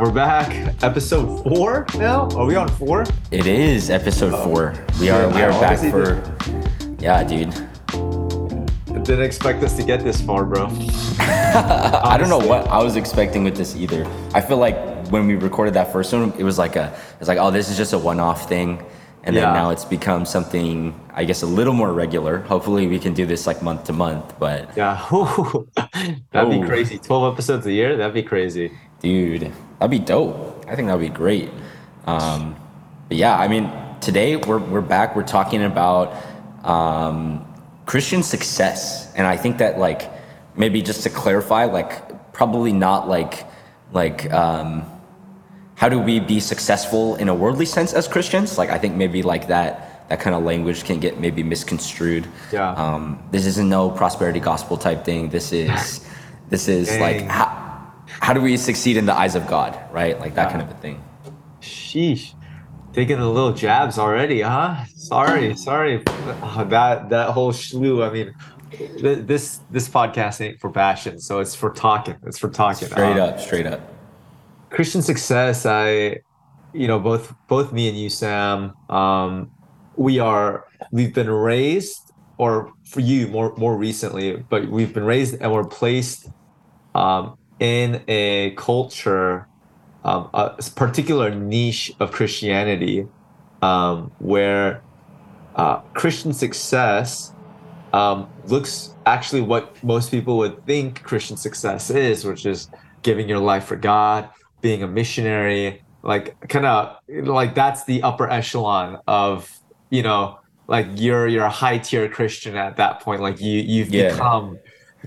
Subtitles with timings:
[0.00, 0.82] We're back.
[0.82, 2.28] Episode four now?
[2.36, 3.04] Are we on four?
[3.30, 4.74] It is episode oh, four.
[5.00, 6.20] We are we I are back for
[7.00, 7.50] yeah, dude.
[9.04, 10.66] Didn't expect us to get this far, bro.
[11.20, 14.06] I don't know what I was expecting with this either.
[14.34, 14.76] I feel like
[15.08, 17.76] when we recorded that first one, it was like a it's like oh this is
[17.76, 18.82] just a one off thing,
[19.22, 19.52] and then Yeah.
[19.52, 22.38] now it's become something I guess a little more regular.
[22.40, 24.96] Hopefully we can do this like month to month, but Yeah.
[26.32, 26.66] that'd be Oh.
[26.66, 26.98] crazy.
[26.98, 27.96] 12 episodes a year?
[27.96, 28.72] That'd be crazy.
[29.00, 29.52] dude,
[29.84, 30.64] that'd be dope.
[30.66, 31.50] I think that'd be great.
[32.06, 32.56] Um,
[33.08, 33.70] but yeah, I mean
[34.00, 35.14] today we're we're back.
[35.14, 36.16] We're talking about
[36.64, 37.44] um,
[37.84, 40.10] Christian success, and I think that like
[40.56, 43.44] maybe just to clarify, like probably not like
[43.92, 44.86] like um,
[45.74, 48.56] how do we be successful in a worldly sense as Christians?
[48.56, 52.26] Like I think maybe like that that kind of language can get maybe misconstrued.
[52.52, 52.70] Yeah.
[52.72, 55.28] Um, this isn't no prosperity gospel type thing.
[55.28, 56.00] This is
[56.48, 57.63] this is like how,
[58.06, 60.18] how do we succeed in the eyes of God, right?
[60.18, 61.02] Like that kind of a thing.
[61.60, 62.34] Sheesh.
[62.92, 64.84] Taking the little jabs already, huh?
[64.96, 66.02] Sorry, sorry.
[66.06, 68.04] Oh, that that whole slew.
[68.04, 68.32] I mean,
[68.70, 72.14] th- this this podcast ain't for passion, so it's for talking.
[72.24, 72.86] It's for talking.
[72.86, 73.80] Straight Um, up, straight up.
[74.70, 76.18] Christian success, I,
[76.72, 79.50] you know, both both me and you, Sam, um,
[79.96, 85.34] we are we've been raised, or for you more more recently, but we've been raised
[85.40, 86.28] and we're placed
[86.94, 89.48] um, in a culture,
[90.04, 93.06] um, a particular niche of Christianity,
[93.62, 94.84] um, where
[95.54, 97.32] uh, Christian success
[97.92, 102.68] um, looks actually what most people would think Christian success is, which is
[103.02, 104.30] giving your life for God,
[104.62, 109.48] being a missionary, like kind of like that's the upper echelon of
[109.90, 110.38] you know
[110.68, 113.20] like you're you're a high tier Christian at that point.
[113.22, 114.02] Like you you've Yeah.
[114.08, 114.58] become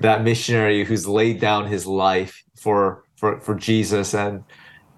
[0.01, 4.43] that missionary who's laid down his life for for for Jesus and.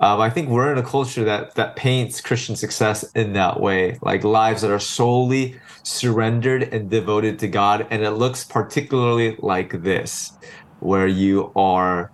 [0.01, 3.99] Um, I think we're in a culture that that paints Christian success in that way,
[4.01, 9.83] like lives that are solely surrendered and devoted to God, and it looks particularly like
[9.83, 10.31] this,
[10.79, 12.13] where you are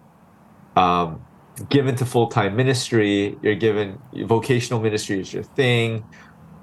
[0.75, 1.23] um,
[1.69, 3.37] given to full time ministry.
[3.41, 6.03] You're given vocational ministry is your thing.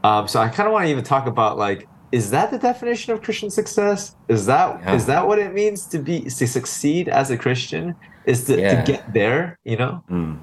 [0.05, 3.13] Um, so I kind of want to even talk about like, is that the definition
[3.13, 4.15] of Christian success?
[4.29, 5.15] Is that is Yeah.
[5.15, 7.95] that what it means to be to succeed as a Christian?
[8.27, 8.71] Is to, Yeah.
[8.73, 9.59] to get there?
[9.65, 9.93] You know?
[10.09, 10.35] Hmm.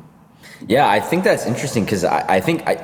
[0.68, 2.84] Yeah, I think that's interesting because I, I think I,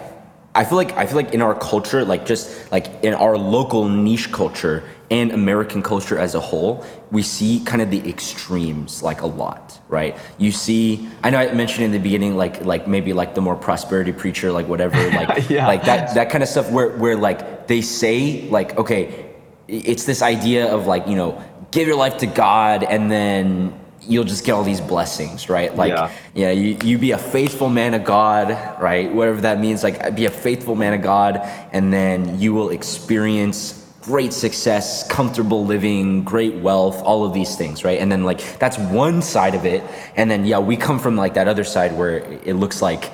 [0.53, 3.89] I feel like I feel like in our culture, like just like in our local
[3.89, 9.21] niche culture and American culture as a whole, we see kind of the extremes like
[9.21, 10.17] a lot, right?
[10.37, 13.55] You see, I know I mentioned in the beginning, like like maybe like the more
[13.55, 15.67] prosperity preacher, like whatever, like Yeah.
[15.67, 19.33] like that that kind of stuff where where like they say like okay,
[19.67, 21.41] it's this idea of like you know
[21.71, 25.75] give your life to God and then you'll just get all these blessings, right?
[25.75, 26.11] Like Yeah.
[26.35, 28.49] yeah, you, you be a faithful man of God,
[28.81, 29.11] right?
[29.11, 31.37] Whatever that means, like be a faithful man of God,
[31.71, 37.83] and then you will experience great success, comfortable living, great wealth, all of these things,
[37.83, 37.99] right?
[37.99, 39.83] And then like that's one side of it.
[40.15, 43.11] And then yeah, we come from like that other side where it looks like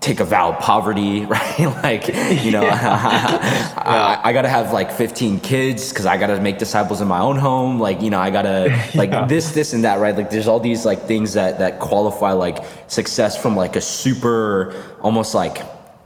[0.00, 1.58] take a vow of poverty, right?
[1.82, 2.08] like,
[2.42, 7.08] you know, I, I gotta have like 15 kids because I gotta make disciples in
[7.08, 7.78] my own home.
[7.78, 9.26] Like, you know, I gotta like Yeah.
[9.26, 10.16] this, this, and that, right?
[10.16, 14.74] Like, there's all these like things that that qualify like success from like a super,
[15.02, 15.58] almost like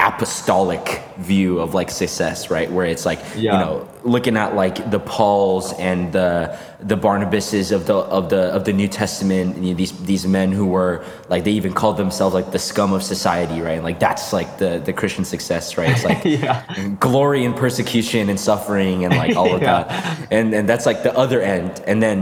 [0.09, 2.71] apostolic view of like success, right?
[2.71, 3.53] Where it's like, Yeah.
[3.53, 8.43] you know, looking at like the Pauls and the the Barnabases of the of the
[8.57, 11.97] of the New Testament, you know, these these men who were like they even called
[11.97, 13.79] themselves like the scum of society, right?
[13.81, 15.91] And, Like that's like the the Christian success, right?
[15.95, 16.63] It's like Yeah.
[17.01, 19.85] glory and persecution and suffering and like all of Yeah.
[19.85, 22.19] that, and and that's like the other end, and then,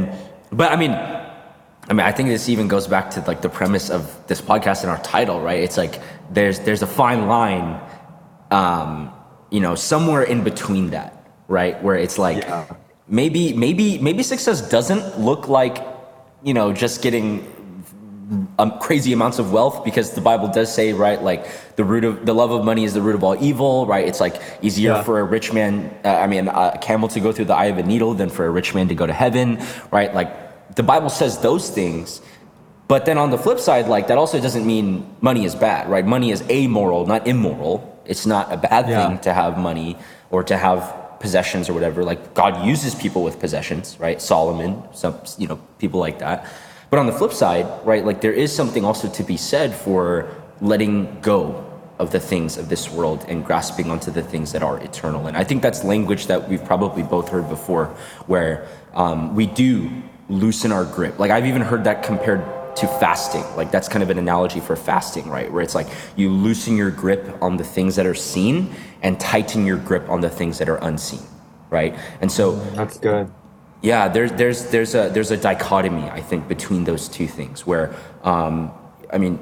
[0.61, 0.95] but I mean.
[1.89, 4.83] I mean, I think this even goes back to like the premise of this podcast
[4.83, 5.61] and our title, right?
[5.63, 6.01] It's like
[6.33, 7.81] there's there's a fine line,
[8.51, 9.13] um,
[9.51, 11.81] you know, somewhere in between that, right?
[11.83, 12.65] Where it's like Yeah.
[13.07, 15.79] maybe maybe maybe success doesn't look like,
[16.43, 17.47] you know, just getting
[18.59, 21.47] um, crazy amounts of wealth because the Bible does say, right, like
[21.77, 24.05] the root of the love of money is the root of all evil, right?
[24.09, 25.03] It's like easier Yeah.
[25.05, 27.79] for a rich man, uh, I mean, a camel to go through the eye of
[27.79, 29.61] a needle than for a rich man to go to heaven,
[29.93, 30.13] right?
[30.13, 30.31] Like
[30.75, 32.21] the Bible says those things.
[32.89, 36.05] But then on the flip side, like that also doesn't mean money is bad, right?
[36.07, 38.01] Money is amoral, not immoral.
[38.05, 39.09] It's not a bad Yeah.
[39.09, 39.97] thing to have money
[40.31, 42.05] or to have possessions or whatever.
[42.05, 44.23] Like God uses people with possessions, right?
[44.23, 46.47] Solomon, some you know, people like that.
[46.91, 50.29] But on the flip side, right, like there is something also to be said for
[50.61, 51.65] letting go
[51.99, 55.27] of the things of this world and grasping onto the things that are eternal.
[55.27, 57.87] And I think that's language that we've probably both heard before,
[58.27, 59.91] where um, we do
[60.29, 61.19] loosen our grip.
[61.19, 62.45] Like I've even heard that compared
[62.77, 63.45] to fasting.
[63.57, 65.51] Like that's kind of an analogy for fasting, right?
[65.51, 69.67] Where it's like you loosen your grip on the things that are seen and tighten
[69.67, 71.27] your grip on the things that are unseen,
[71.71, 71.97] right?
[72.21, 73.31] And so that's good.
[73.83, 77.95] Yeah, there's there's there's a there's a dichotomy I think between those two things where
[78.23, 78.73] um,
[79.13, 79.39] I mean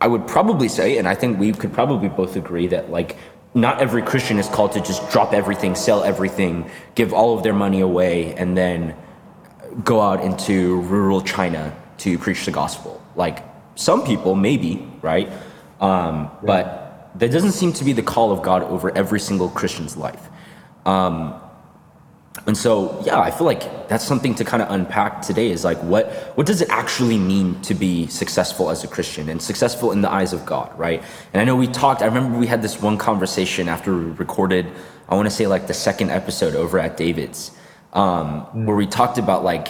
[0.00, 3.16] I would probably say, and I think we could probably both agree that like
[3.54, 7.54] not every Christian is called to just drop everything, sell everything, give all of their
[7.54, 8.94] money away, and then
[9.84, 13.02] go out into rural China to preach the gospel.
[13.14, 13.44] Like
[13.74, 15.28] some people, maybe, right?
[15.80, 16.38] Um, yeah.
[16.42, 20.28] But that doesn't seem to be the call of God over every single Christian's life.
[20.84, 21.40] Um,
[22.46, 25.78] and so, yeah, I feel like that's something to kind of unpack today is like,
[25.78, 30.02] what, what does it actually mean to be successful as a Christian and successful in
[30.02, 31.02] the eyes of God, right?
[31.32, 34.66] And I know we talked, I remember we had this one conversation after we recorded,
[35.08, 37.50] I want to say like the second episode over at David's,
[37.96, 39.68] um, where we talked about like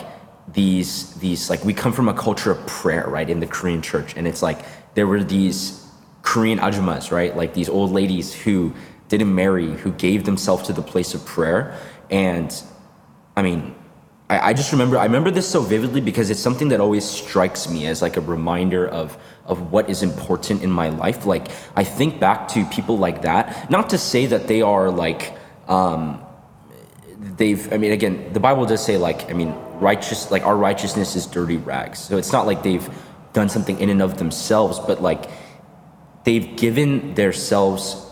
[0.52, 4.14] these, these, like we come from a culture of prayer, right, in the Korean church.
[4.17, 4.58] And it's like
[4.94, 5.82] there were these
[6.23, 8.75] Korean ajumas, right, like these old ladies who
[9.08, 11.78] didn't marry, who gave themselves to the place of prayer
[12.11, 12.62] and
[13.37, 13.75] I mean,
[14.29, 17.69] I, I, just remember I remember this so vividly because it's something that always strikes
[17.69, 21.26] me as like a reminder of of what is important in my life.
[21.26, 25.37] Like I think back to people like that, not to say that they are like
[25.69, 26.25] um,
[27.18, 31.16] they've I mean again, the Bible does say like I mean righteous like our righteousness
[31.16, 31.98] is dirty rags.
[31.98, 32.88] So it's not like they've
[33.32, 35.30] done something in and of themselves, but like
[36.24, 38.02] they've given themselves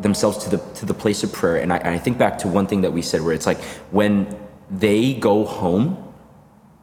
[0.00, 1.56] themselves to the to the place of prayer.
[1.56, 3.60] And I, and I think back to one thing that we said where it's like
[3.90, 4.38] when
[4.70, 6.14] they go home,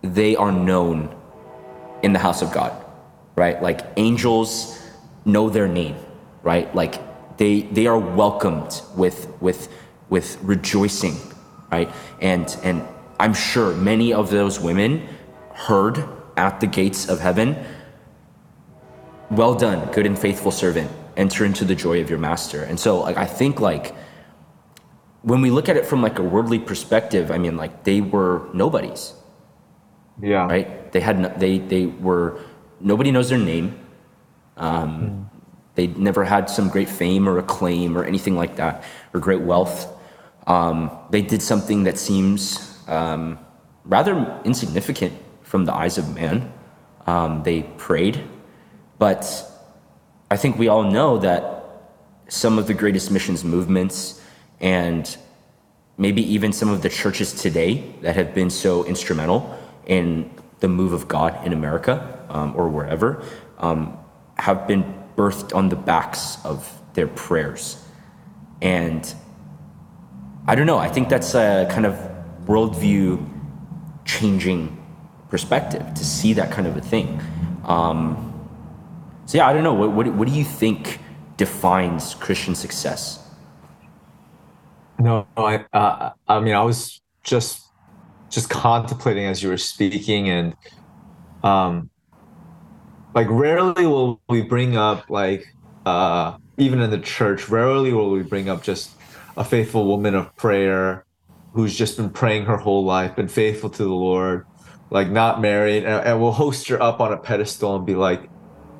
[0.01, 1.15] they are known
[2.03, 2.73] in the house of God,
[3.35, 3.61] right?
[3.61, 4.79] Like angels
[5.25, 5.97] know their name,
[6.43, 6.73] right?
[6.73, 9.69] Like they they are welcomed with with
[10.09, 11.15] with rejoicing,
[11.71, 11.91] right?
[12.21, 12.87] And and
[13.19, 15.07] I'm sure many of those women
[15.53, 16.03] heard
[16.37, 17.57] at the gates of heaven,
[19.29, 22.63] well done, good and faithful servant enter into the joy of your master.
[22.63, 23.93] And so like I think like
[25.21, 28.49] when we look at it from like a worldly perspective, I mean like they were
[28.53, 29.13] nobodies.
[30.21, 30.47] Yeah.
[30.47, 30.91] Right?
[30.91, 32.41] They had no, they they were
[32.79, 33.79] nobody knows their name.
[34.57, 35.29] Um, mm.
[35.75, 38.83] They never had some great fame or acclaim or anything like that
[39.13, 39.87] or great wealth.
[40.49, 43.37] Um, they did something that seems um,
[43.85, 45.13] rather insignificant
[45.43, 46.51] from the eyes of man.
[47.05, 48.21] Um, they prayed,
[48.97, 49.23] but
[50.31, 51.63] I think we all know that
[52.27, 54.21] some of the greatest missions movements
[54.59, 55.17] and
[55.97, 60.31] maybe even some of the churches today that have been so instrumental in
[60.61, 63.23] the move of God in America um, or wherever
[63.59, 63.97] um,
[64.35, 64.83] have been
[65.15, 67.83] birthed on the backs of their prayers.
[68.61, 69.13] And
[70.49, 71.93] I don't know, I think that's a kind of
[72.45, 73.23] worldview
[74.03, 74.83] changing
[75.29, 77.21] perspective to see that kind of a thing.
[77.65, 78.49] Um,
[79.27, 79.75] so yeah, I don't know.
[79.75, 81.01] What, what, what do you think
[81.37, 83.23] defines Christian success?
[84.97, 87.67] No, I uh, I mean I was just
[88.31, 90.55] just contemplating as you were speaking and
[91.43, 91.91] um
[93.13, 95.45] like rarely will we bring up like
[95.85, 98.98] uh even in the church rarely will we bring up just
[99.37, 101.05] a faithful woman of prayer
[101.53, 104.45] who's just been praying her whole life been faithful to the lord
[104.91, 108.29] like not married and, and we'll host her up on a pedestal and be like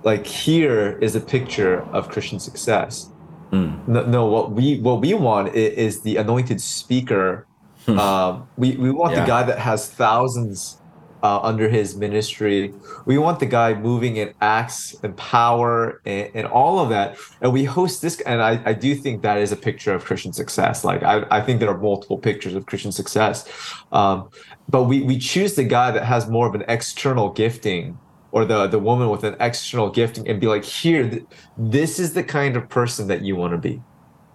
[0.04, 3.12] like here is a picture of Christian success.
[3.52, 3.88] Mm.
[3.88, 7.46] No, no, what we what we want is, is the anointed speaker.
[7.88, 9.22] Um, we we want yeah.
[9.22, 10.79] the guy that has thousands
[11.24, 12.74] uh, under his ministry.
[13.06, 17.18] We want the guy moving in acts and power and, and all of that.
[17.42, 20.34] And we host this, and I, I do think that is a picture of Christian
[20.34, 20.84] success.
[20.84, 23.48] Like I, I think there are multiple pictures of Christian success,
[23.92, 24.30] um,
[24.68, 27.98] but we we choose the guy that has more of an external gifting
[28.32, 31.24] or the the woman with an external gifting and be like here th-
[31.58, 33.82] this is the kind of person that you want to be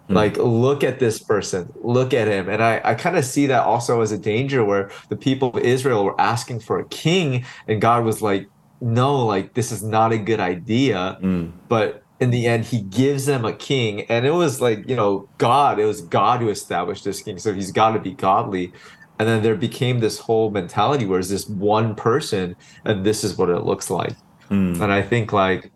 [0.08, 0.14] mm.
[0.14, 3.62] like look at this person look at him and i i kind of see that
[3.62, 7.80] also as a danger where the people of israel were asking for a king and
[7.80, 8.48] god was like
[8.80, 11.50] no like this is not a good idea mm.
[11.68, 15.28] but in the end he gives them a king and it was like you know
[15.38, 18.72] god it was god who established this king so he's got to be godly
[19.18, 23.36] and then there became this whole mentality where it's this one person and this is
[23.38, 24.14] what it looks like
[24.50, 24.80] mm.
[24.80, 25.70] and i think like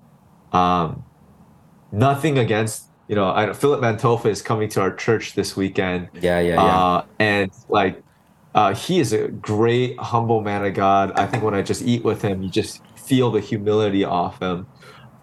[0.52, 1.04] um
[1.92, 6.09] nothing against you know I, philip mantofa is coming to our church this weekend.
[6.15, 6.62] Yeah yeah yeah.
[6.62, 8.03] Uh, and like
[8.55, 11.12] uh, he is a great humble man of god.
[11.12, 14.67] I think when i just eat with him you just feel the humility off him.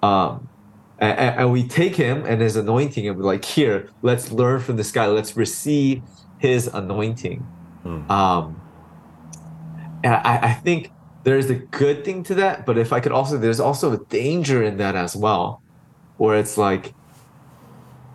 [0.04, 0.50] Um
[0.98, 4.78] and, and we take him and his anointing and we're like here let's learn from
[4.78, 5.08] this guy.
[5.08, 6.02] Let's receive
[6.40, 7.46] his anointing.
[7.84, 8.10] Mm.
[8.10, 8.62] Um,
[10.04, 10.92] and I, I think
[11.24, 14.64] there's a good thing to that, but if I could also, there's also a danger
[14.64, 15.62] in that as well,
[16.18, 16.94] where it's like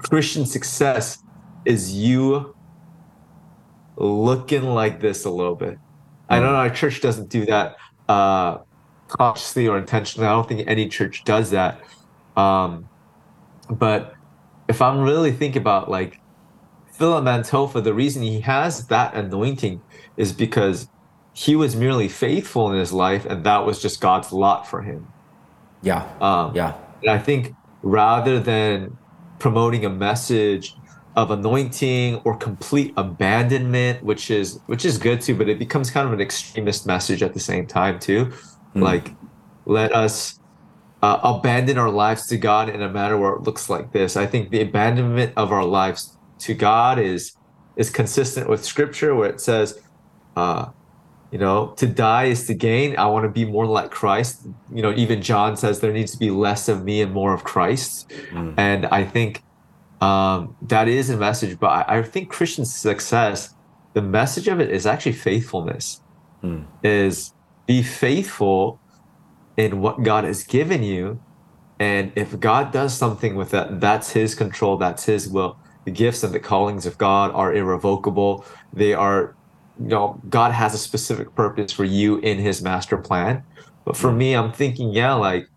[0.09, 1.19] Christian success
[1.65, 2.55] is you
[3.97, 5.79] looking like this a little bit.
[6.29, 7.77] I don't know our church doesn't do that
[8.09, 8.59] uh,
[9.09, 10.27] consciously or intentionally.
[10.27, 11.81] I don't think any church does that.
[12.37, 12.89] Um,
[13.69, 14.15] but
[14.69, 16.21] if I'm really thinking about like
[16.93, 19.83] Philip Mantofa, the reason he has that anointing
[20.17, 20.89] is because
[21.33, 25.07] he was merely faithful in his life, and that was just God's lot for him.
[25.83, 26.09] Yeah.
[26.21, 26.75] Um, yeah.
[27.03, 28.97] And I think rather than
[29.41, 30.77] promoting a message
[31.17, 36.07] of anointing or complete abandonment, which is which is good too, but it becomes kind
[36.07, 38.27] of an extremist message at the same time too.
[38.75, 38.83] Mm.
[38.83, 39.15] Like,
[39.67, 40.39] let us
[41.03, 44.17] uh, abandon our lives to God in a manner where it looks like this.
[44.17, 47.37] I think the abandonment of our lives to God is
[47.77, 49.81] is consistent with Scripture, where it says,
[50.37, 50.67] uh,
[51.31, 52.97] you know, to die is to gain.
[52.97, 54.47] I want to be more like Christ.
[54.73, 57.45] You know, even John says there needs to be less of me and more of
[57.45, 58.09] Christ.
[58.31, 58.55] Mm.
[58.57, 59.43] And I think
[60.01, 61.59] um, that is a message.
[61.59, 63.55] But I, I, think Christian success,
[63.95, 66.01] the message of it is actually faithfulness.
[66.43, 66.67] Mm.
[66.83, 67.33] Is
[67.67, 68.81] be faithful
[69.57, 71.23] in what God has given you.
[71.79, 75.57] And if God does something with that, that's his control, that's his will.
[75.85, 78.45] The gifts and the callings of God are irrevocable.
[78.73, 79.37] They are,
[79.81, 83.43] you know, God has a specific purpose for you in his master plan.
[83.85, 85.49] But for me, I'm thinking, yeah, like,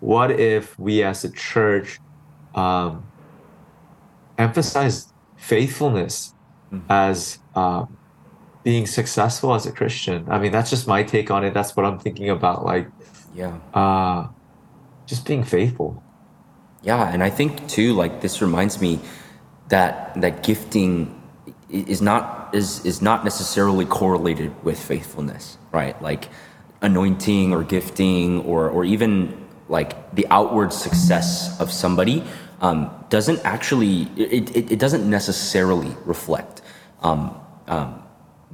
[0.00, 1.98] what if we as a church
[2.54, 3.06] um,
[4.36, 6.34] emphasize faithfulness
[6.72, 6.90] mm-hmm.
[6.90, 7.86] as uh,
[8.64, 10.26] being successful as a Christian?
[10.28, 11.54] I mean, that's just my take on it.
[11.54, 12.64] That's what I'm thinking about.
[12.64, 12.88] Like,
[13.34, 13.58] yeah.
[13.72, 14.28] Uh,
[15.06, 16.02] just being faithful.
[16.82, 19.00] Yeah, and I think too, like this reminds me
[19.68, 21.12] that that gifting
[21.68, 26.00] is not is is not necessarily correlated with faithfulness, right?
[26.02, 26.28] Like
[26.82, 32.24] anointing or gifting or or even like the outward success of somebody
[32.60, 36.62] um, doesn't actually it, it, it, doesn't necessarily reflect
[37.02, 38.02] um, um,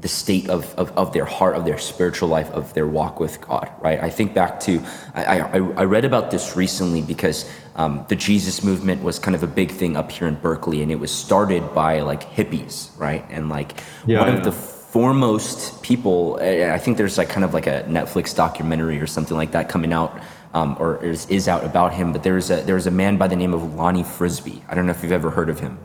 [0.00, 3.40] the state of, of, of, their heart, of their spiritual life, of their walk with
[3.40, 4.00] God, right?
[4.02, 4.82] I think back to,
[5.14, 9.42] I, I, I read about this recently because um, the Jesus movement was kind of
[9.42, 13.24] a big thing up here in Berkeley and it was started by like hippies, right?
[13.30, 17.66] And like yeah, one of the foremost people, I think there's like kind of like
[17.66, 20.20] a Netflix documentary or something like that coming out
[20.52, 23.36] um, or is, is out about him, but there's a, there's a man by the
[23.36, 24.62] name of Lonnie Frisbee.
[24.68, 25.78] I don't know if you've ever heard of him.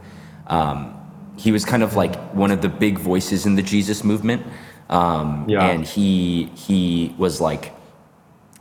[0.48, 0.94] Um,
[1.38, 4.46] he was kind of like one of the big voices in the Jesus movement.
[4.90, 5.66] Um, yeah.
[5.66, 7.74] And he he was like,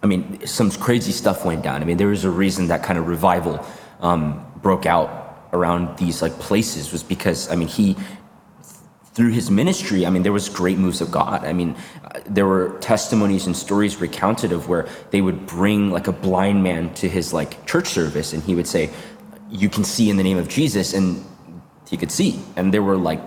[0.07, 1.83] I mean, some crazy stuff went down.
[1.83, 3.67] I mean, there was a reason that kind of revival
[4.01, 7.97] um, broke out around these like places was because I mean he
[9.15, 11.45] through his ministry, I mean, there was great moves of God.
[11.45, 16.07] I mean, uh, there were testimonies and stories recounted of where they would bring like
[16.07, 18.91] a blind man to his like church service, and he would say,
[19.51, 21.25] "You can see in the name of Jesus," and
[21.89, 23.23] he could see, and there were like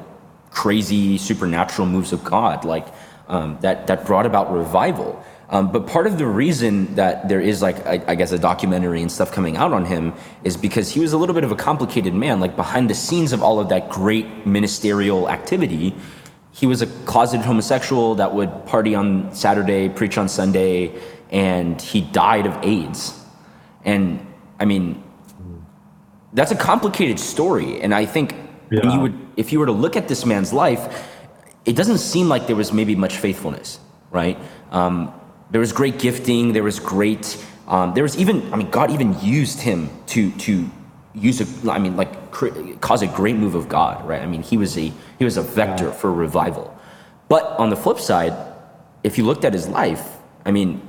[0.52, 2.88] crazy supernatural moves of God, like
[3.28, 5.22] um, that that brought about revival.
[5.52, 9.02] Um, but part of the reason that there is like I, I, guess a documentary
[9.02, 10.14] and stuff coming out on him
[10.44, 12.40] is because he was a little bit of a complicated man.
[12.40, 15.96] Like behind the scenes of all of that great ministerial activity,
[16.52, 20.94] he was a closeted homosexual that would party on Saturday, preach on Sunday,
[21.32, 23.20] and he died of AIDS.
[23.84, 24.26] And
[24.60, 25.04] I mean,
[26.34, 27.82] that's a complicated story.
[27.82, 28.36] And I think
[28.70, 28.94] yeah.
[28.94, 31.08] you would, if you were to look at this man's life,
[31.66, 33.80] it doesn't seem like there was maybe much faithfulness,
[34.12, 34.38] right?
[34.72, 35.14] Um,
[35.52, 36.54] there was great gifting.
[36.54, 37.44] There was great.
[37.68, 38.52] Um, there was even.
[38.54, 40.70] I mean, God even used him to to
[41.14, 41.72] use a.
[41.72, 44.22] I mean, like cause a great move of God, right?
[44.22, 45.92] I mean, he was a he was a vector yeah.
[45.92, 46.76] for revival.
[47.28, 48.34] But on the flip side,
[49.04, 50.82] if you looked at his life, I mean,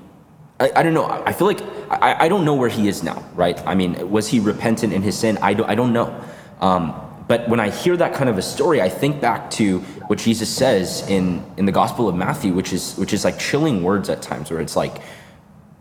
[0.58, 1.04] I, I don't know.
[1.04, 3.58] I feel like I, I don't know where he is now, right?
[3.66, 5.38] I mean, was he repentant in his sin?
[5.42, 5.68] I don't.
[5.68, 6.18] I don't know.
[6.60, 6.94] Um,
[7.30, 10.48] but when I hear that kind of a story, I think back to what Jesus
[10.48, 14.20] says in, in the Gospel of Matthew, which is which is like chilling words at
[14.20, 15.00] times, where it's like,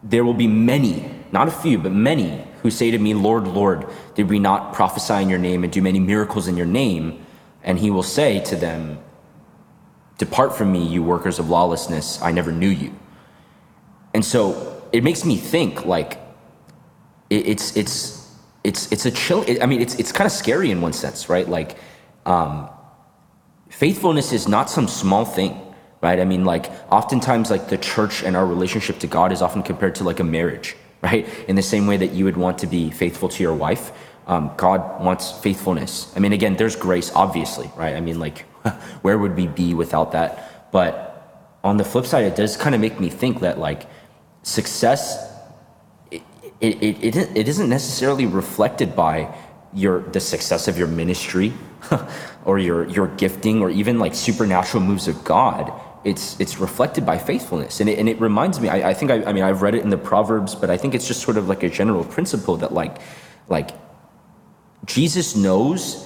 [0.04, 3.88] there will be many, not a few, but many, who say to me, Lord, Lord,
[4.14, 7.26] did we not prophesy in your name and do many miracles in your name?
[7.64, 9.00] And he will say to them,
[10.20, 12.94] Depart from me, you workers of lawlessness, I never knew you.
[14.14, 16.20] And so it makes me think like
[17.32, 18.19] it, it's it's
[18.64, 19.46] it's it's a chill.
[19.62, 21.48] I mean, it's it's kind of scary in one sense, right?
[21.48, 21.78] Like,
[22.26, 22.70] um,
[23.70, 25.60] faithfulness is not some small thing,
[26.02, 26.20] right?
[26.20, 29.96] I mean, like oftentimes, like the church and our relationship to God is often compared
[29.96, 31.28] to like a marriage, right?
[31.48, 33.92] In the same way that you would want to be faithful to your wife,
[34.28, 36.14] um, God wants faithfulness.
[36.16, 37.96] I mean, again, there's grace, obviously, right?
[37.96, 38.40] I mean, like,
[39.02, 40.72] where would we be without that?
[40.72, 41.10] But
[41.64, 43.88] on the flip side, it does kind of make me think that like
[44.44, 45.29] success,
[46.62, 49.34] it, it, it, it, isn't necessarily reflected by
[49.74, 51.54] your the success of your ministry
[52.46, 55.72] or your your gifting or even like supernatural moves of God.
[56.04, 58.70] It's it's reflected by faithfulness, and it, and it reminds me.
[58.70, 60.96] I, I think I, I mean I've read it in the Proverbs, but I think
[60.96, 62.98] it's just sort of like a general principle that like
[63.48, 63.72] like
[64.86, 66.06] Jesus knows.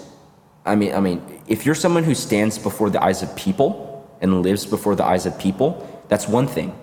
[0.65, 4.41] I mean I mean if you're someone who stands before the eyes of people and
[4.41, 6.77] lives before the eyes of people, that's one thing.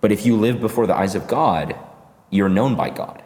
[0.00, 1.76] But if you live before the eyes of God,
[2.30, 3.22] you're known by God,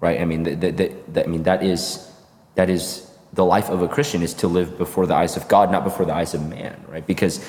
[0.00, 0.20] right?
[0.20, 2.10] I mean, the, the, the, I mean that is
[2.54, 5.70] that is the life of a Christian is to live before the eyes of God,
[5.70, 7.06] not before the eyes of man, right?
[7.06, 7.44] Because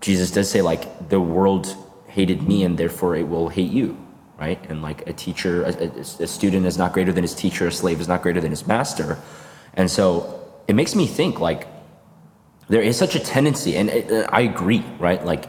[0.00, 1.76] Jesus does say like the world
[2.06, 3.98] hated me and therefore it will hate you,
[4.38, 4.58] right?
[4.70, 8.00] And like a teacher, a, a student is not greater than his teacher, a slave
[8.00, 9.18] is not greater than his master,
[9.74, 11.68] and so it makes me think like
[12.68, 15.24] there is such a tendency, and it, I agree, right?
[15.24, 15.46] Like,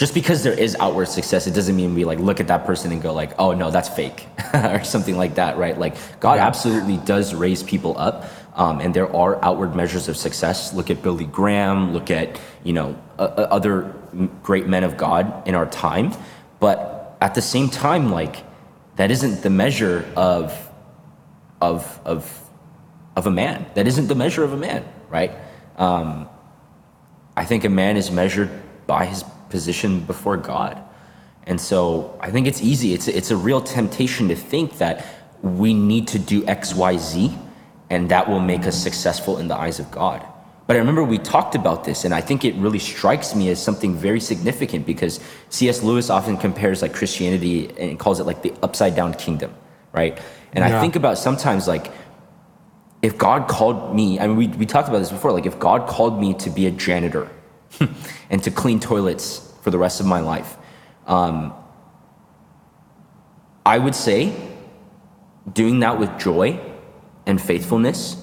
[0.00, 2.90] just because there is outward success, it doesn't mean we like look at that person
[2.90, 5.78] and go like, oh no, that's fake, or something like that, right?
[5.78, 6.46] Like, God yeah.
[6.46, 10.72] absolutely does raise people up, um, and there are outward measures of success.
[10.72, 11.92] Look at Billy Graham.
[11.92, 13.94] Look at you know uh, other
[14.42, 16.14] great men of God in our time,
[16.60, 18.42] but at the same time, like
[18.96, 20.56] that isn't the measure of
[21.60, 22.48] of of
[23.16, 23.66] of a man.
[23.74, 25.32] That isn't the measure of a man, right?
[25.76, 26.26] Um,
[27.36, 28.50] I think a man is measured
[28.86, 30.82] by his position before God.
[31.44, 32.94] And so I think it's easy.
[32.94, 35.04] It's a, it's a real temptation to think that
[35.42, 37.36] we need to do X, Y, Z,
[37.88, 40.24] and that will make us successful in the eyes of God.
[40.66, 43.60] But I remember we talked about this, and I think it really strikes me as
[43.60, 45.82] something very significant because C.S.
[45.82, 49.52] Lewis often compares like Christianity and calls it like the upside down kingdom,
[49.92, 50.16] right?
[50.52, 50.78] And yeah.
[50.78, 51.90] I think about sometimes like
[53.02, 55.88] if God called me, I mean, we, we talked about this before, like if God
[55.88, 57.28] called me to be a janitor
[58.30, 60.56] and to clean toilets for the rest of my life,
[61.06, 61.52] um,
[63.64, 64.34] I would say
[65.52, 66.58] doing that with joy
[67.26, 68.16] and faithfulness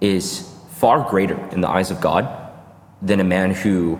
[0.00, 2.28] is far greater in the eyes of God
[3.00, 3.98] than a man who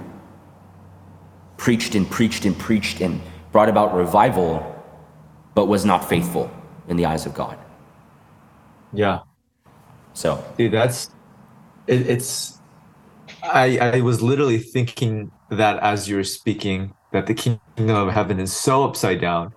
[1.57, 3.20] preached and preached and preached and
[3.52, 4.68] brought about revival
[5.55, 6.50] but was not faithful
[6.88, 7.59] in the eyes of God.
[8.92, 9.20] Yeah.
[10.14, 11.11] So, dude, that's
[11.87, 12.59] it, it's.
[13.42, 18.40] I I was literally thinking that as you were speaking that the kingdom of heaven
[18.40, 19.53] is so upside down,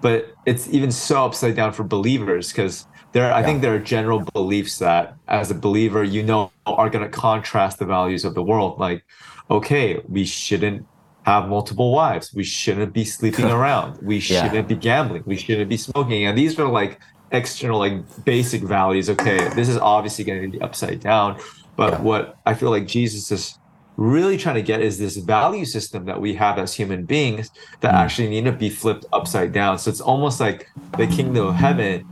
[0.00, 4.20] but it's even so upside down for believers because there I think there are general
[4.34, 8.42] beliefs that as a believer you know are going to contrast the values of the
[8.42, 8.78] world.
[8.78, 9.04] Like,
[9.50, 10.86] okay, we shouldn't
[11.24, 12.34] have multiple wives.
[12.34, 14.00] We shouldn't be sleeping around.
[14.02, 14.62] We shouldn't yeah.
[14.62, 15.22] be gambling.
[15.26, 16.26] We shouldn't be smoking.
[16.26, 20.60] And these are like external like basic values okay this is obviously going to be
[20.62, 21.38] upside down
[21.78, 22.00] but yeah.
[22.02, 23.58] what i feel like jesus is
[23.96, 27.94] really trying to get is this value system that we have as human beings that
[27.94, 27.98] mm.
[27.98, 32.06] actually need to be flipped upside down so it's almost like the kingdom of heaven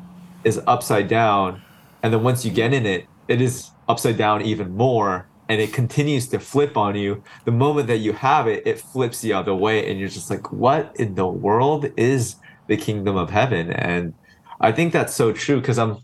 [0.44, 1.60] is upside down
[2.02, 5.72] and then once you get in it it is upside down even more and it
[5.72, 9.54] continues to flip on you the moment that you have it it flips the other
[9.54, 14.12] way and you're just like what in the world is the kingdom of heaven and
[14.60, 15.98] I think that's so true because I'm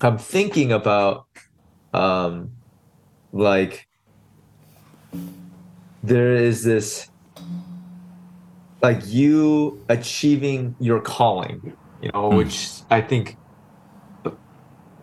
[0.00, 1.26] I'm thinking about
[1.92, 2.55] um
[3.32, 3.86] like
[6.02, 7.10] there is this
[8.82, 12.36] like you achieving your calling, you know, mm.
[12.36, 13.36] which I think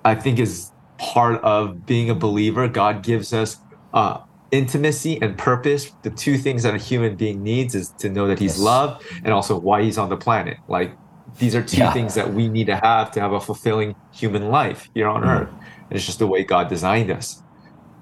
[0.06, 2.68] I think is part of being a believer.
[2.68, 3.58] God gives us
[3.94, 4.22] uh
[4.54, 8.38] intimacy and purpose the two things that a human being needs is to know that
[8.38, 8.60] he's yes.
[8.60, 10.96] loved and also why he's on the planet like
[11.40, 11.92] these are two yeah.
[11.92, 15.30] things that we need to have to have a fulfilling human life here on mm-hmm.
[15.30, 17.42] earth and it's just the way god designed us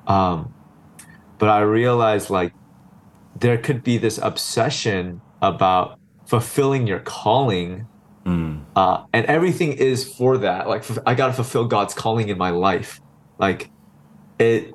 [0.07, 0.53] um,
[1.37, 2.53] but i realized like
[3.39, 7.87] there could be this obsession about fulfilling your calling
[8.25, 8.63] mm.
[8.75, 13.01] uh, and everything is for that like i gotta fulfill god's calling in my life
[13.37, 13.69] like
[14.39, 14.73] it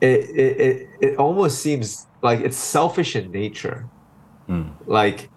[0.00, 3.88] it it, it, it almost seems like it's selfish in nature
[4.48, 4.70] mm.
[4.86, 5.30] like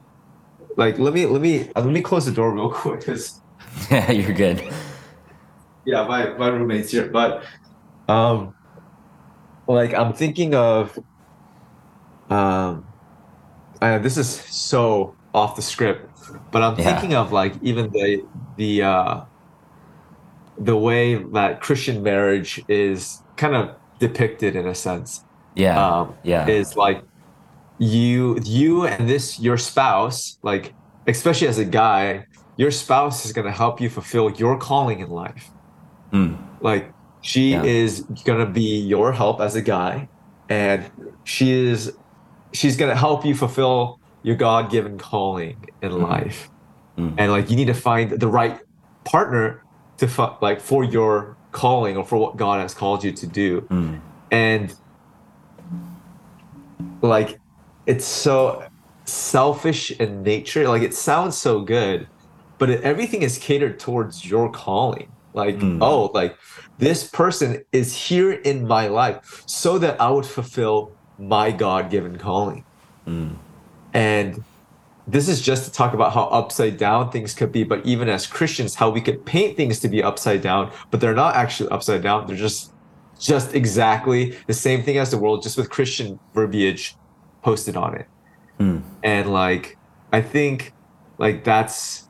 [0.75, 3.41] like let me let me uh, let me close the door real quick because
[3.91, 4.61] yeah you're good
[5.88, 7.43] yeah my my roommate's here but
[8.10, 8.54] um
[9.67, 11.00] like i'm thinking of
[12.30, 12.86] um
[13.82, 16.12] I, this is so off the script
[16.52, 16.84] but i'm yeah.
[16.84, 18.23] thinking of like even the
[18.58, 19.21] the uh
[20.58, 25.23] the way that christian marriage is kind of depicted in a sense.
[25.56, 26.47] Yeah um yeah.
[26.47, 27.02] is like
[27.80, 30.73] you you and this your spouse like
[31.08, 32.26] especially as a guy
[32.58, 35.50] your spouse is going to help you fulfill your calling in life
[36.11, 36.37] mm.
[36.61, 36.91] like
[37.21, 37.63] she yeah.
[37.63, 40.07] is going to be your help as a guy
[40.49, 40.89] and
[41.23, 41.93] she is
[42.53, 46.03] she's gonna help you fulfill your god-given calling in Mm-hmm.
[46.03, 46.49] life
[46.97, 48.59] and like you need to find the right
[49.03, 49.61] partner
[49.97, 53.61] to fu- like for your calling or for what god has called you to do
[53.69, 53.99] Mm.
[54.31, 54.73] and
[57.01, 57.39] like
[57.85, 58.63] it's so
[59.05, 62.07] selfish in nature like it sounds so good
[62.57, 65.81] but it, everything is catered towards your calling like hmm.
[65.81, 66.37] oh like
[66.77, 72.63] this person is here in my life so that i would fulfill my god-given calling.
[73.05, 73.33] Hmm.
[73.93, 74.43] And
[75.07, 78.27] this is just to talk about how upside down things could be but even as
[78.27, 82.03] christians how we could paint things to be upside down but they're not actually upside
[82.03, 82.27] down.
[82.27, 82.73] They're just
[83.19, 86.95] just exactly the same thing as the world just with christian verbiage
[87.41, 88.07] posted on it.
[88.57, 88.79] Hmm.
[89.03, 89.77] And like
[90.11, 90.73] i think
[91.17, 92.06] like that's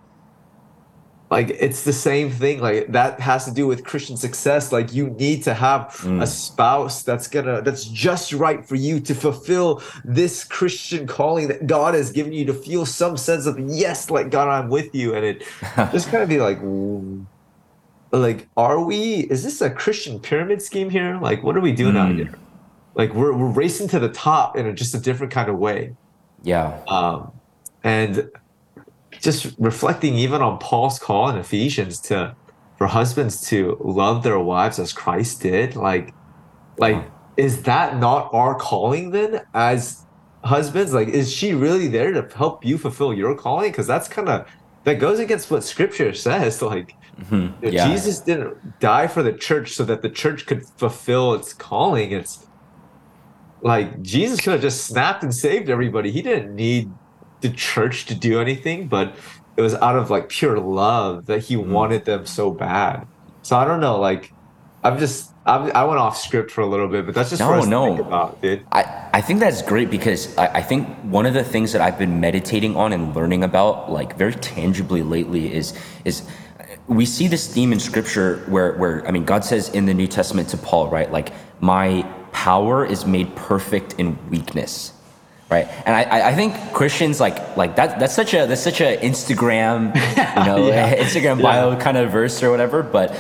[1.30, 4.72] like it's the same thing like that has to do with christian success.
[4.72, 9.14] Like you need to have a spouse that's gonna that's just right for you to
[9.14, 14.10] fulfill this christian calling that god has given you to feel some sense of yes
[14.10, 15.14] like god i'm with you.
[15.16, 15.44] And it
[15.92, 17.26] just kind of be like mm,
[18.12, 21.20] like are we is this a christian pyramid scheme here?
[21.22, 22.34] Like what are we doing out here?
[22.96, 25.96] Like we're, we're racing to the top in a, just a different kind of way.
[26.44, 26.80] Yeah.
[26.88, 27.34] um,
[27.84, 28.30] and
[29.22, 32.36] just reflecting even on Paul's call in Ephesians to
[32.78, 36.14] for husbands to love their wives as Christ did, like,
[36.78, 37.04] like
[37.36, 40.06] is that not our calling then as
[40.44, 40.94] husbands?
[40.94, 43.72] Like, is she really there to help you fulfill your calling?
[43.72, 44.48] Because that's kind of
[44.84, 46.62] that goes against what Scripture says.
[46.68, 47.66] Like, mm-hmm.
[47.66, 47.88] Yeah.
[47.88, 52.12] Jesus didn't die for the church so that the church could fulfill its calling.
[52.12, 52.48] It's
[53.62, 56.12] like Jesus could have just snapped and saved everybody.
[56.12, 56.92] He didn't need
[57.42, 59.16] the church to do anything, but
[59.58, 61.68] it was out of like pure love that he Mm.
[61.70, 63.08] wanted them so bad.
[63.44, 64.00] So I don't know.
[64.00, 64.32] Like,
[64.84, 67.56] I'm just I'm, I went off script for a little bit, but that's just No,
[67.64, 67.86] to no.
[67.96, 68.66] think about, dude.
[68.72, 71.98] I, I think that's great because I, I think one of the things that I've
[71.98, 75.74] been meditating on and learning about like very tangibly lately is
[76.06, 76.28] is
[76.88, 80.08] we see this theme in scripture where where I mean God says in the New
[80.08, 81.12] Testament to Paul, right?
[81.12, 84.94] Like my power is made perfect in weakness.
[85.50, 85.68] Right.
[85.86, 89.96] And I, I- think Christians like like that that's such a that's such a Instagram,
[90.38, 90.96] you know, Yeah.
[91.04, 92.84] Instagram bio kind of verse or whatever.
[92.84, 93.16] But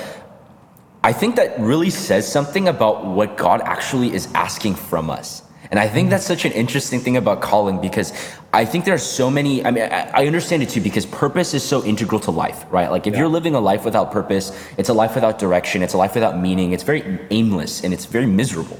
[1.03, 5.41] I think that really says something about what God actually is asking from us.
[5.71, 6.11] And I think mm-hmm.
[6.11, 8.13] that's such an interesting thing about calling because
[8.53, 9.65] I think there are so many.
[9.65, 12.89] I mean, I, I understand it too because purpose is so integral to life, right?
[12.89, 15.97] Like if you're living a life without purpose, it's a life without direction, it's a
[15.97, 18.79] life without meaning, it's very aimless and it's very miserable.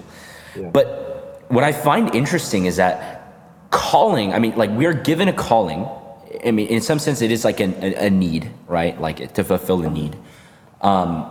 [0.73, 3.16] But what I find interesting is that
[3.71, 5.87] calling, I mean, like we're given a calling.
[6.45, 8.99] I mean, in some sense, it is like an, a, a need, right?
[8.99, 10.15] Like to fulfill a need.
[10.81, 11.25] um,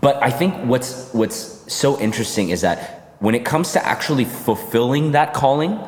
[0.00, 1.38] But I think what's what's
[1.72, 2.78] so interesting is that
[3.20, 5.78] when it comes to actually fulfilling that calling,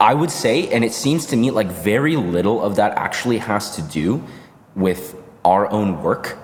[0.00, 3.76] I would say, and it seems to me like very little of that actually has
[3.76, 4.22] to do
[4.74, 6.36] with our own work,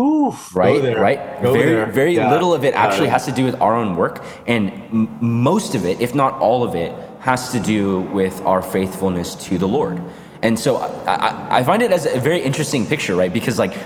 [0.00, 0.96] Oof, right?
[0.96, 1.20] Right?
[1.42, 1.86] Go very there.
[1.86, 2.30] very Yeah.
[2.32, 3.12] little of it actually Yeah.
[3.18, 6.62] has to do with our own work, and m- most of it, if not all
[6.64, 10.02] of it, has to do with our faithfulness to the Lord.
[10.42, 13.32] And so I, I, find it as a very interesting picture, right?
[13.32, 13.76] Because like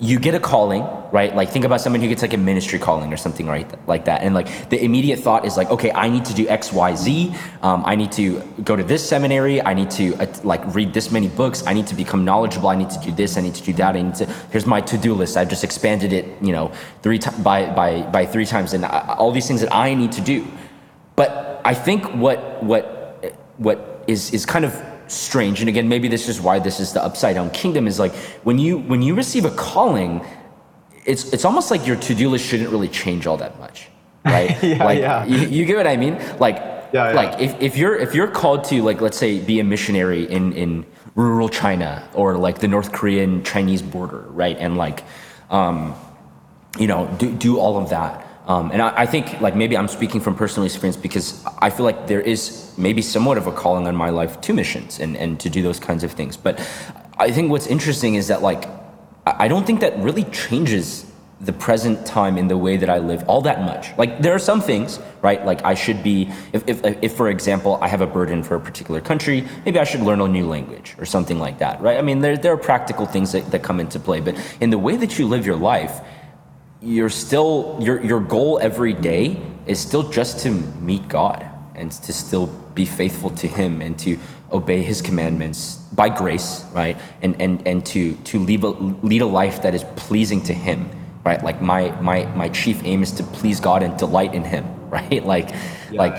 [0.00, 1.34] you get a calling, right?
[1.34, 3.66] Like think about someone who gets like a ministry calling or something, right?
[3.88, 4.22] Like that.
[4.22, 7.34] And like the immediate thought is like, okay, I need to do X, Y, Z.
[7.62, 9.62] Um, I need to go to this seminary.
[9.62, 11.64] I need to uh, like read this many books.
[11.66, 12.68] I need to become knowledgeable.
[12.68, 13.38] I need to do this.
[13.38, 13.96] I need to do that.
[13.96, 15.38] I need to, here's my to-do list.
[15.38, 16.70] I've just expanded it, you know,
[17.02, 20.12] three times by, by, by three times and I, all these things that I need
[20.12, 20.46] to do.
[21.16, 22.82] But I think what, what,
[23.58, 24.72] what is, is kind of
[25.08, 28.14] strange and again maybe this is why this is the upside down kingdom is like
[28.44, 30.22] when you when you receive a calling
[31.06, 33.88] it's it's almost like your to-do list shouldn't really change all that much
[34.26, 35.24] right Yeah, like yeah.
[35.24, 37.12] You, you get what i mean like Yeah, yeah.
[37.12, 40.52] like if, if you're if you're called to like let's say be a missionary in
[40.52, 45.04] in rural china or like the north korean chinese border right and like
[45.48, 45.94] um
[46.78, 49.88] you know do, do all of that um, and I, I think like maybe i'm
[49.88, 53.86] speaking from personal experience because i feel like there is maybe somewhat of a calling
[53.86, 56.36] on my life to missions and, and to do those kinds of things.
[56.36, 56.58] But
[57.18, 58.64] i think what's interesting is that like
[59.26, 61.04] i don't think that really changes
[61.40, 63.96] the present time in the way that i live all that much.
[63.96, 65.44] Like there are some things right?
[65.44, 68.60] Like i should be if, if, if for example i have a burden for a
[68.60, 71.98] particular country maybe i should learn a new language or something like that right?
[71.98, 74.20] I mean there, there are practical things that, that come into play.
[74.20, 76.00] But in the way that you live your life
[76.80, 82.12] you're still your your goal every day is still just to meet God and to
[82.12, 84.18] still be faithful to him and to
[84.52, 86.96] obey his commandments by grace right?
[87.22, 90.88] And and and to to lead a, lead a life that is pleasing to him
[91.24, 91.42] right?
[91.42, 95.24] Like my my my chief aim is to please God and delight in him right?
[95.24, 95.50] Like
[95.92, 96.16] like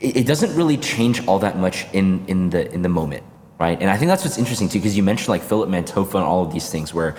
[0.00, 3.24] it, it doesn't really change all that much in in the in the moment,
[3.58, 3.80] right?
[3.80, 6.44] And I think that's what's interesting too, because you mentioned like Philip Mantofa and all
[6.44, 7.16] of these things, where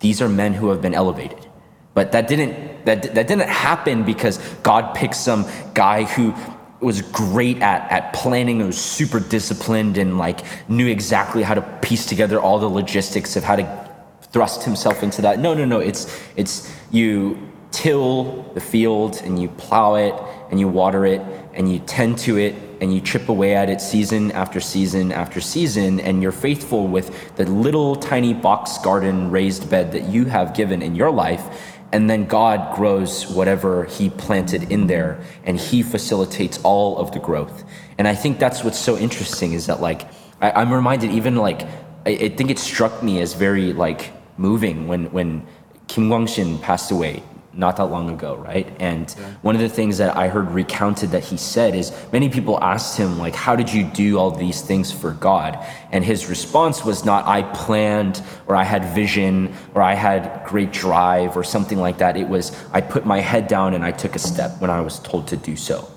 [0.00, 1.46] these are men who have been elevated,
[1.94, 6.34] but that didn't that that didn't happen because God picked some guy who
[6.80, 11.62] was great at, at planning and was super disciplined and like knew exactly how to
[11.80, 13.90] piece together all the logistics of how to
[14.32, 15.38] thrust himself into that.
[15.38, 15.78] No, no, no.
[15.78, 20.14] It's it's you till the field and you plow it
[20.50, 21.20] and you water it
[21.54, 25.40] and you tend to it and you chip away at it season after season after
[25.40, 30.54] season and you're faithful with the little tiny box garden raised bed that you have
[30.54, 35.84] given in your life and then God grows whatever He planted in there, and He
[35.84, 37.62] facilitates all of the growth.
[37.98, 40.02] And I think that's what's so interesting is that like
[40.40, 41.62] I, am reminded even like
[42.04, 45.46] I, I, think it struck me as very like moving when when
[45.86, 47.22] Kim Kwang Shin passed away
[47.56, 48.66] not that long ago, right?
[48.80, 49.34] And yeah.
[49.42, 52.96] one of the things that I heard recounted that he said is many people asked
[52.96, 55.58] him, like, how did you do all these things for God?
[55.92, 60.72] And his response was not, I planned or I had vision or I had great
[60.72, 62.16] drive or something like that.
[62.16, 64.98] It was, I put my head down and I took a step when I was
[65.00, 65.90] told to do so.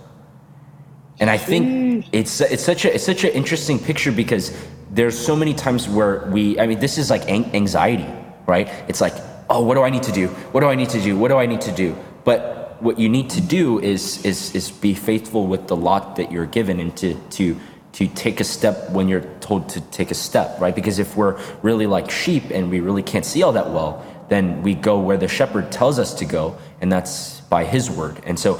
[1.19, 4.55] And I think it's, it's such a, it's such an interesting picture because
[4.91, 8.07] there's so many times where we, I mean, this is like anxiety,
[8.45, 8.69] right?
[8.87, 9.15] It's like,
[9.49, 10.27] oh, what do I need to do?
[10.51, 11.17] What do I need to do?
[11.17, 11.95] What do I need to do?
[12.23, 16.31] But what you need to do is is is be faithful with the lot that
[16.31, 17.57] you're given and to to
[17.93, 20.75] to take a step when you're told to take a step, right?
[20.75, 24.61] Because if we're really like sheep and we really can't see all that well, then
[24.61, 28.21] we go where the shepherd tells us to go, and that's by his word.
[28.25, 28.59] And so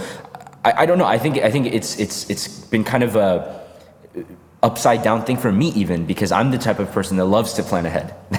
[0.65, 1.05] I, I don't know.
[1.05, 3.63] I think I think it's it's it's been kind of a
[4.67, 7.63] upside down thing for me even because i'm the type of person that loves to
[7.63, 8.07] plan ahead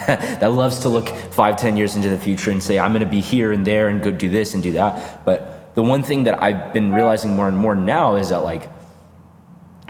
[0.42, 1.08] that loves to look
[1.40, 3.88] five ten years into the future and say i'm going to be here and there
[3.88, 5.24] and go do this and do that.
[5.24, 5.38] But
[5.74, 8.68] the one thing that i've been realizing more and more now is that like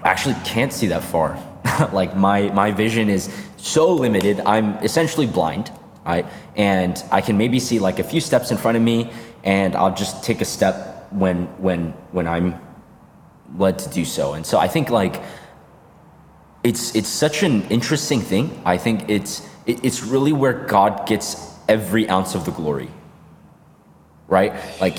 [0.05, 1.31] i actually can't see that far.
[1.93, 3.23] Like my my vision is
[3.57, 5.71] so limited i'm essentially blind
[6.07, 6.27] right?
[6.57, 8.99] And i can maybe see like a few steps in front of me
[9.57, 10.75] and i'll just take a step
[11.23, 11.81] when when
[12.17, 12.49] when i'm
[13.57, 14.35] led to do so.
[14.37, 15.17] And so i think like
[16.63, 18.61] it's it's such an interesting thing.
[18.65, 22.89] I think it's it, it's really where God gets every ounce of the glory.
[24.27, 24.53] Right?
[24.81, 24.99] Like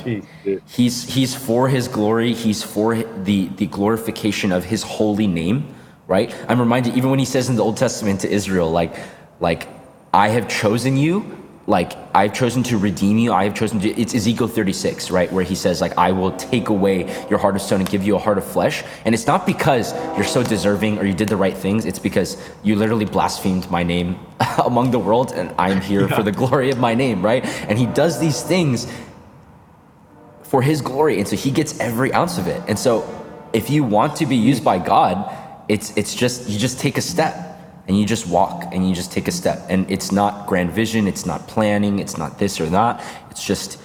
[0.67, 5.75] he's he's for his glory, he's for the the glorification of his holy name,
[6.07, 6.35] right?
[6.47, 8.95] I'm reminded even when he says in the Old Testament to Israel like
[9.39, 9.67] like
[10.13, 11.38] I have chosen you
[11.69, 13.31] like I've chosen to redeem you.
[13.31, 13.89] I have chosen to.
[13.89, 17.61] It's Ezekiel 36, right, where he says like I will take away your heart of
[17.61, 18.83] stone and give you a heart of flesh.
[19.05, 21.85] And it's not because you're so deserving or you did the right things.
[21.85, 24.19] It's because you literally blasphemed my name
[24.65, 26.15] among the world, and I'm here yeah.
[26.15, 27.45] for the glory of my name, right?
[27.69, 28.91] And he does these things
[30.41, 32.63] for his glory, and so he gets every ounce of it.
[32.67, 33.07] And so
[33.53, 35.35] if you want to be used by God,
[35.67, 37.48] it's it's just you just take a step
[37.89, 39.65] and you just walk and you just take a step.
[39.67, 43.03] And it's not grand vision, it's not planning, it's not this or that.
[43.31, 43.81] It's just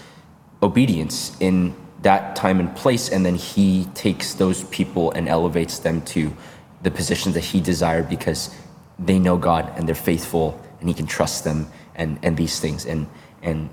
[0.62, 3.08] obedience in that time and place.
[3.08, 6.36] And then he takes those people and elevates them to
[6.82, 8.54] the positions that he desired because
[8.98, 12.84] they know God and they're faithful and he can trust them and, and these things.
[12.84, 13.06] And,
[13.40, 13.70] and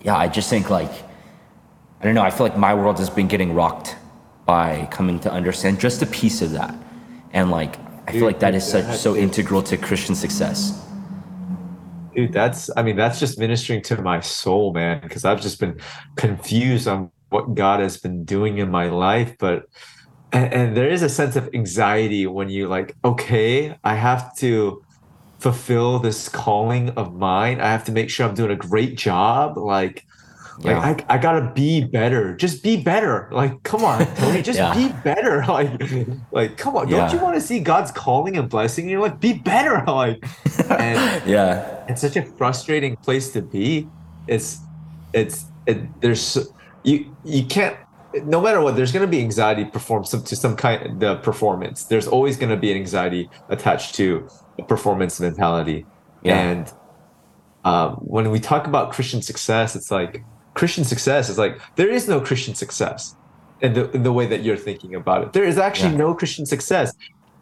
[0.00, 0.92] yeah, I just think like,
[2.00, 3.96] I don't know, I feel like my world has been getting rocked
[4.44, 6.72] by coming to understand just a piece of that.
[7.32, 10.82] And like, I feel like that is such so integral to Christian success.
[12.14, 15.80] Dude, that's I mean, that's just ministering to my soul, man, because I've just been
[16.16, 19.36] confused on what God has been doing in my life.
[19.38, 19.66] But
[20.32, 24.84] and, and there is a sense of anxiety when you like, okay, I have to
[25.38, 27.60] fulfill this calling of mine.
[27.60, 29.58] I have to make sure I'm doing a great job.
[29.58, 30.06] Like
[30.60, 30.78] yeah.
[30.78, 32.34] Like I, I gotta be better.
[32.36, 33.28] Just be better.
[33.30, 34.74] Like, come on, Tony, just yeah.
[34.74, 35.44] be better.
[35.56, 35.80] Like,
[36.32, 36.88] like, come on.
[36.88, 38.88] Don't you want to see God's calling and blessing?
[38.88, 39.82] You're like, be better.
[39.86, 40.24] Like,
[40.68, 43.88] and yeah, it's such a frustrating place to be.
[44.26, 44.58] It's,
[45.14, 46.36] it's, it, there's
[46.82, 47.76] you you can't.
[48.24, 51.16] No matter what, there's going to be anxiety perform some to some kind of the
[51.16, 51.84] performance.
[51.84, 55.86] There's always going to be an anxiety attached to a performance mentality,
[56.24, 56.70] and
[57.64, 60.22] um, when we talk about Christian success, it's like
[60.56, 63.14] Christian success is like there is no Christian success
[63.60, 65.32] in the in the way that you're thinking about it.
[65.34, 66.04] There is actually yeah.
[66.06, 66.94] no Christian success.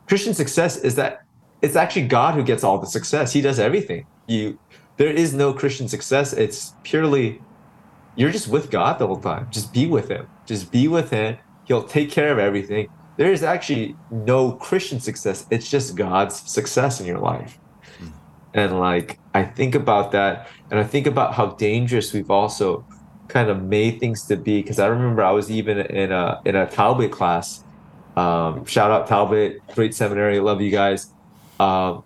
[0.08, 1.22] Christian success is that
[1.62, 3.32] it's actually God who gets all the success.
[3.32, 4.06] He does everything.
[4.26, 4.58] You
[4.96, 6.32] there is no Christian success.
[6.32, 7.40] It's purely
[8.16, 9.46] you're just with God the whole time.
[9.52, 10.26] Just be with him.
[10.44, 11.38] Just be with him.
[11.66, 12.88] He'll take care of everything.
[13.16, 15.46] There is actually no Christian success.
[15.50, 17.60] It's just God's success in your life.
[18.00, 18.12] Mm.
[18.54, 22.84] And like I think about that and I think about how dangerous we've also
[23.34, 26.54] kind of made things to be because I remember I was even in a in
[26.56, 27.64] a Talbot class
[28.16, 31.12] Um, shout out Talbot, great seminary, love you guys.
[31.58, 32.04] Um,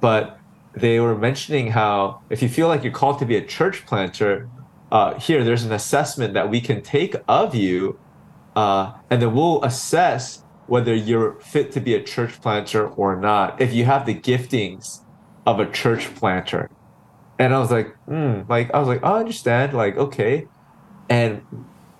[0.00, 0.38] but
[0.74, 4.48] they were mentioning how if you feel like you're called to be a church planter,
[4.90, 7.98] uh, here there's an assessment that we can take of you,
[8.56, 13.60] uh, and then we'll assess whether you're fit to be a church planter or not.
[13.60, 15.02] If you have the giftings
[15.46, 16.68] of a church planter,
[17.38, 20.48] and I was like, hmm, like I was like, I understand, like okay,
[21.08, 21.42] and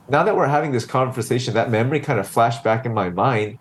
[0.08, 3.58] now that we're having this conversation, that memory kind of flashed back in my mind.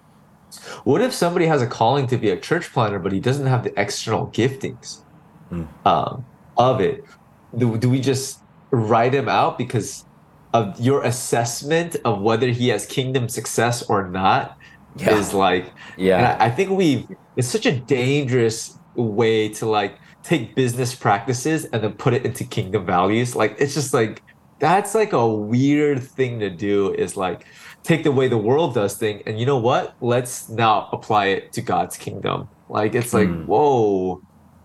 [0.84, 3.63] What if somebody has a calling to be a church planter, but he doesn't have
[3.63, 4.99] the external giftings
[5.51, 5.67] mm.
[5.86, 6.25] um,
[6.58, 7.03] of it?
[7.58, 8.39] Do, do we just
[8.71, 10.05] write him out because
[10.53, 14.58] of your assessment of whether he has kingdom success or not?
[14.97, 15.17] Yeah.
[15.17, 16.38] Is like, yeah.
[16.39, 21.84] I, I think we, it's such a dangerous way to like take business practices and
[21.84, 23.36] then put it into kingdom values.
[23.36, 24.21] Like, it's just like,
[24.60, 27.46] that's like a weird thing to do is like
[27.84, 31.52] take the way the world does thing and you know what let's now apply it
[31.52, 33.46] to god's kingdom like it's like mm.
[33.46, 34.22] whoa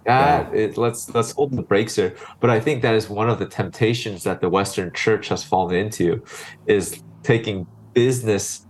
[0.06, 0.58] that yeah.
[0.58, 3.46] it, let's let's hold the brakes here but i think that is one of the
[3.46, 6.22] temptations that the western church has fallen into
[6.66, 8.66] is taking business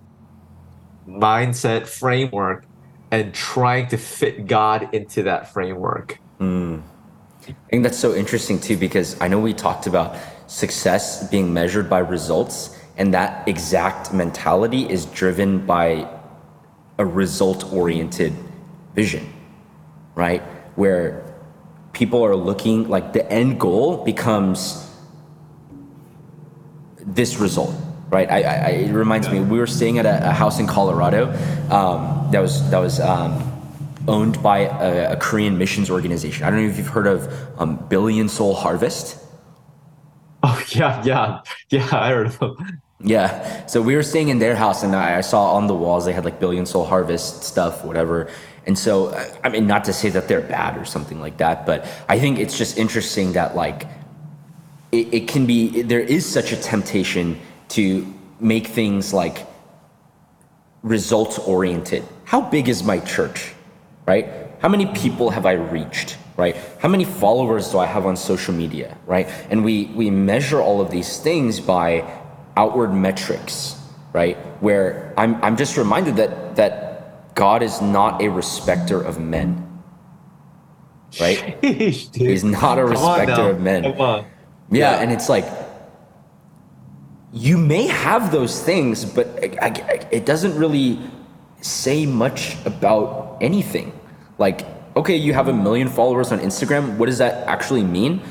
[1.06, 2.64] mindset framework
[3.10, 6.82] and trying to fit god into that framework mm.
[7.46, 10.16] i think that's so interesting too because i know we talked about
[10.50, 16.08] success being measured by results, and that exact mentality is driven by
[16.98, 18.34] a result oriented
[18.94, 19.32] vision,
[20.16, 20.42] right?
[20.74, 21.24] Where
[21.92, 24.90] people are looking like the end goal becomes
[26.98, 27.74] this result,
[28.08, 28.28] right?
[28.28, 31.30] I, I, it reminds me, we were staying at a, a house in Colorado
[31.70, 33.32] um, that was that was um,
[34.08, 36.44] owned by a, a, Korean missions organization.
[36.44, 39.29] I don't know if you've heard of um, Billion Soul Harvest.
[40.74, 41.88] Yeah, yeah, yeah.
[41.92, 42.80] I heard them.
[43.00, 43.66] Yeah.
[43.66, 46.12] So we were staying in their house, and I, I saw on the walls they
[46.12, 48.30] had like Billion Soul Harvest stuff, whatever.
[48.66, 51.86] And so, I mean, not to say that they're bad or something like that, but
[52.08, 53.86] I think it's just interesting that like
[54.92, 55.82] it, it can be.
[55.82, 58.06] There is such a temptation to
[58.38, 59.46] make things like
[60.82, 62.04] results oriented.
[62.24, 63.54] How big is my church?
[64.06, 64.49] Right?
[64.60, 66.18] How many people have I reached?
[66.40, 66.56] right?
[66.78, 69.28] How many followers do I have on social media, right?
[69.50, 72.02] And we we measure all of these things by
[72.56, 73.76] outward metrics,
[74.12, 74.36] right?
[74.64, 79.66] Where I'm I'm just reminded that that God is not a respecter of men.
[81.20, 81.60] Right?
[81.62, 83.84] Sheesh, He's not a respecter of men.
[83.84, 84.24] Yeah,
[84.70, 85.44] yeah, and it's like
[87.32, 90.98] you may have those things, but it doesn't really
[91.60, 93.92] say much about anything.
[94.40, 96.96] Like okay, you have a million followers on Instagram.
[96.96, 98.22] What does that actually mean?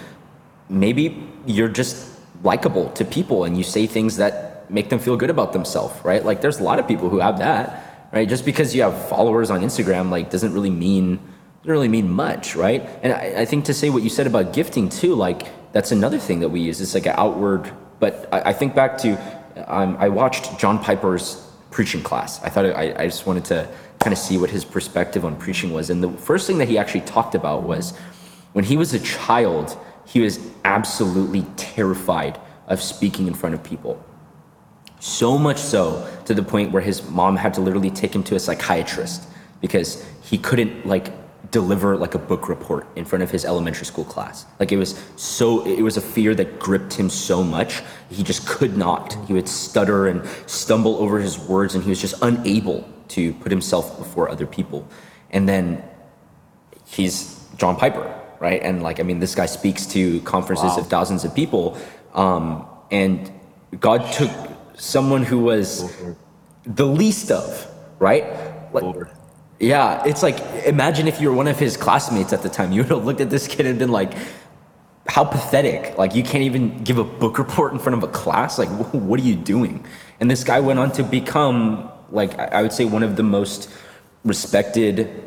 [0.67, 5.29] Maybe you're just likable to people and you say things that make them feel good
[5.29, 6.23] about themselves, right?
[6.23, 8.27] Like there's a lot of people who have that, right?
[8.27, 11.19] Just because you have followers on Instagram, like doesn't really mean
[11.61, 12.87] doesn't really mean much, right?
[13.03, 16.19] And I, I think to say what you said about gifting too, like that's another
[16.19, 16.81] thing that we use.
[16.81, 17.71] It's like an outward.
[17.99, 19.17] But I, I think back to
[19.67, 22.41] um, I watched John Piper's preaching class.
[22.43, 25.71] I thought I, I just wanted to kind of see what his perspective on preaching
[25.71, 25.89] was.
[25.89, 27.95] And the first thing that he actually talked about was
[28.53, 34.03] when he was a child, he was absolutely terrified of speaking in front of people.
[34.99, 38.35] So much so to the point where his mom had to literally take him to
[38.35, 39.23] a psychiatrist
[39.61, 41.11] because he couldn't like
[41.51, 44.45] deliver like a book report in front of his elementary school class.
[44.59, 48.47] Like it was so it was a fear that gripped him so much he just
[48.47, 49.13] could not.
[49.27, 53.51] He would stutter and stumble over his words and he was just unable to put
[53.51, 54.87] himself before other people.
[55.31, 55.83] And then
[56.85, 58.61] he's John Piper, right?
[58.61, 60.79] And like, I mean, this guy speaks to conferences wow.
[60.79, 61.77] of thousands of people.
[62.13, 63.31] Um, and
[63.79, 64.31] God took
[64.75, 65.93] someone who was
[66.65, 67.67] the least of,
[67.99, 68.25] right?
[68.73, 69.07] Like,
[69.59, 72.81] yeah, it's like, imagine if you were one of his classmates at the time, you
[72.81, 74.13] would have looked at this kid and been like,
[75.07, 75.97] how pathetic.
[75.97, 78.57] Like, you can't even give a book report in front of a class.
[78.59, 79.85] Like, what are you doing?
[80.19, 83.69] And this guy went on to become like I would say one of the most
[84.23, 85.23] respected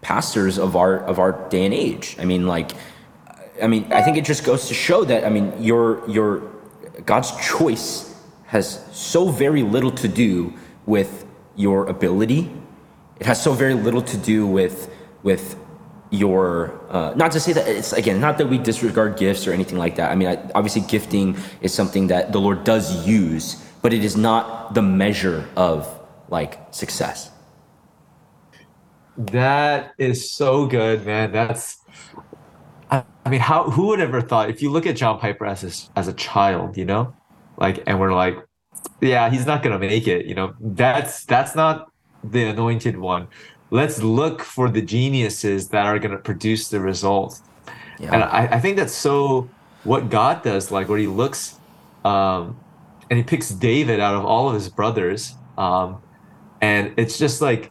[0.00, 2.16] pastors of our of our day and age.
[2.18, 2.72] I mean, like,
[3.62, 6.42] I mean, I think it just goes to show that I mean, your your
[7.06, 8.14] God's choice
[8.46, 10.52] has so very little to do
[10.86, 11.26] with
[11.56, 12.50] your ability.
[13.20, 14.90] It has so very little to do with
[15.22, 15.56] with
[16.10, 19.78] your uh, not to say that it's again not that we disregard gifts or anything
[19.78, 20.10] like that.
[20.10, 24.16] I mean, I, obviously, gifting is something that the Lord does use but it is
[24.16, 25.88] not the measure of
[26.28, 27.30] like success.
[29.16, 31.32] That is so good, man.
[31.32, 31.78] That's
[32.90, 35.98] I, mean, how who would ever thought if you look at John Piper as a,
[35.98, 37.14] as a child, you know,
[37.56, 38.36] like, and we're like,
[39.00, 40.26] yeah, he's not gonna make it.
[40.26, 41.89] You know, that's that's not
[42.22, 43.28] the anointed one.
[43.70, 47.42] Let's look for the geniuses that are gonna produce the results.
[47.98, 48.14] Yeah.
[48.14, 49.48] And I, I think that's so
[49.84, 51.58] what God does, like where he looks
[52.04, 52.58] um
[53.10, 55.34] and he picks David out of all of his brothers.
[55.58, 56.02] Um
[56.60, 57.70] and it's just like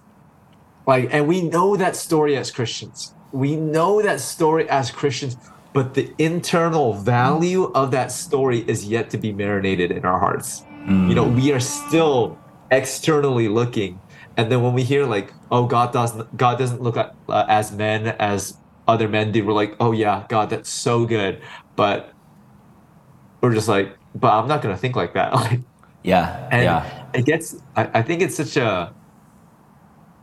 [0.87, 3.13] like and we know that story as Christians.
[3.31, 5.37] We know that story as Christians
[5.73, 10.63] but the internal value of that story is yet to be marinated in our hearts.
[10.85, 11.09] Mm.
[11.09, 12.37] You know, we are still
[12.71, 13.99] externally looking,
[14.39, 17.73] and then when we hear like, "Oh, God doesn't God doesn't look at, uh, as
[17.73, 18.55] men as
[18.87, 21.41] other men do," we're like, "Oh yeah, God, that's so good,"
[21.75, 22.13] but
[23.41, 25.59] we're just like, "But I'm not gonna think like that." like,
[26.03, 27.09] yeah, and yeah.
[27.13, 27.57] It gets.
[27.75, 28.93] I, I think it's such a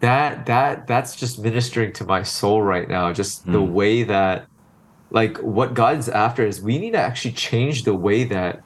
[0.01, 3.13] that that that's just ministering to my soul right now.
[3.13, 3.53] Just mm.
[3.53, 4.47] the way that
[5.11, 8.63] like what God's after is we need to actually change the way that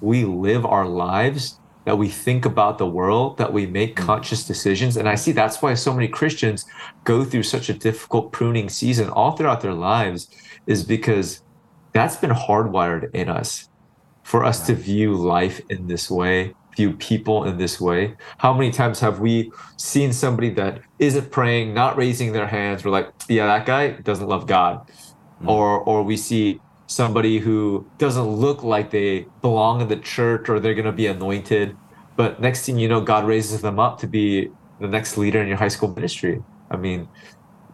[0.00, 1.59] we live our lives,
[1.90, 4.06] that we think about the world, that we make mm.
[4.06, 4.96] conscious decisions.
[4.96, 6.64] And I see that's why so many Christians
[7.02, 10.28] go through such a difficult pruning season all throughout their lives,
[10.68, 11.42] is because
[11.92, 13.68] that's been hardwired in us
[14.22, 18.14] for us to view life in this way, view people in this way.
[18.38, 22.84] How many times have we seen somebody that isn't praying, not raising their hands?
[22.84, 24.88] We're like, yeah, that guy doesn't love God
[25.42, 25.48] mm.
[25.48, 26.60] or or we see
[26.90, 31.06] somebody who doesn't look like they belong in the church or they're going to be
[31.06, 31.76] anointed
[32.16, 35.46] but next thing you know god raises them up to be the next leader in
[35.46, 36.42] your high school ministry.
[36.68, 37.08] I mean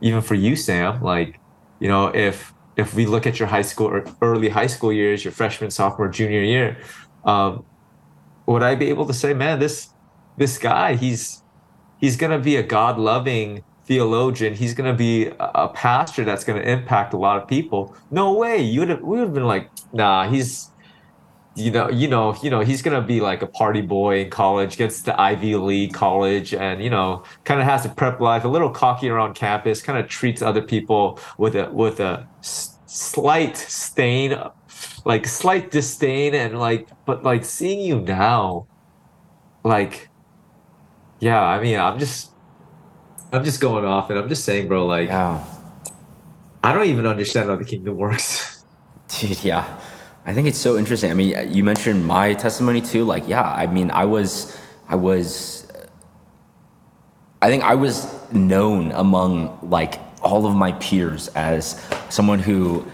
[0.03, 1.41] even for you sam like
[1.81, 5.25] you know if if we look at your high school or early high school years
[5.25, 6.77] your freshman sophomore junior year
[7.25, 7.65] um,
[8.45, 9.89] would i be able to say man this
[10.37, 11.43] this guy he's
[11.97, 14.55] he's going to be a god loving theologian.
[14.55, 17.97] He's going to be a pastor that's going to impact a lot of people.
[18.11, 18.61] No way.
[18.61, 20.71] You would have, we would have been like, nah, he's,
[21.55, 24.31] you know, you know, you know, he's going to be like a party boy in
[24.31, 28.45] college, gets to Ivy League college and, you know, kind of has a prep life,
[28.45, 32.79] a little cocky around campus, kind of treats other people with a, with a s-
[32.87, 34.37] slight stain,
[35.05, 38.67] like slight disdain and like, but like seeing you now,
[39.65, 40.11] like,
[41.21, 42.33] yeah, I mean, I'm just,
[43.37, 45.45] I'm just going off and I'm just saying, bro, like, yeah.
[46.65, 48.65] I don't even understand how the kingdom works.
[49.09, 49.79] Dude, yeah.
[50.25, 51.11] I think it's so interesting.
[51.11, 53.05] I mean, you mentioned my testimony too.
[53.05, 54.59] Like, yeah, I mean, I was,
[54.89, 55.71] I was,
[57.43, 62.85] I think I was known among like all of my peers as someone who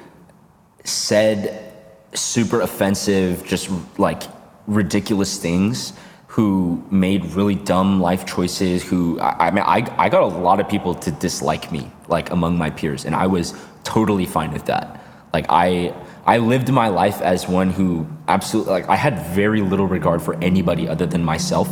[0.82, 1.72] said
[2.14, 4.24] super offensive, just like
[4.66, 5.92] ridiculous things
[6.32, 10.60] who made really dumb life choices who I, I, mean I, I got a lot
[10.60, 13.54] of people to dislike me like among my peers and i was
[13.84, 14.86] totally fine with that.
[15.34, 19.86] Like i i lived my life as one who absolutely like i had very little
[19.86, 21.68] regard for anybody other than myself.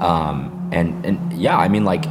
[0.00, 2.04] Um, and and yeah i mean like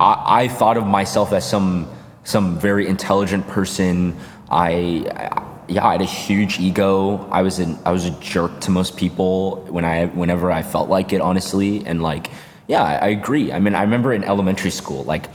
[0.00, 1.88] I, I thought of myself as some
[2.24, 4.16] some very intelligent person.
[4.50, 7.28] I, I yeah, I had a huge ego.
[7.30, 10.88] I was an I was a jerk to most people when I whenever I felt
[10.88, 11.84] like it, honestly.
[11.86, 12.30] And like,
[12.66, 13.52] yeah, I, I agree.
[13.52, 15.26] I mean, I remember in elementary school, like,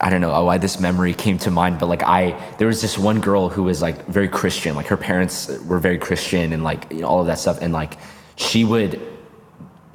[0.00, 2.98] I don't know why this memory came to mind, but like I there was this
[2.98, 4.74] one girl who was like very Christian.
[4.76, 7.58] Like her parents were very Christian and like you know, all of that stuff.
[7.62, 7.98] And like
[8.36, 9.00] she would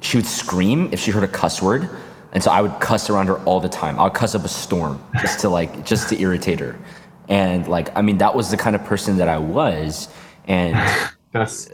[0.00, 1.88] she would scream if she heard a cuss word.
[2.32, 4.00] And so I would cuss around her all the time.
[4.00, 6.78] I would cuss up a storm just to like just to irritate her.
[7.32, 10.08] And like, I mean, that was the kind of person that I was.
[10.46, 10.76] And
[11.32, 11.70] that's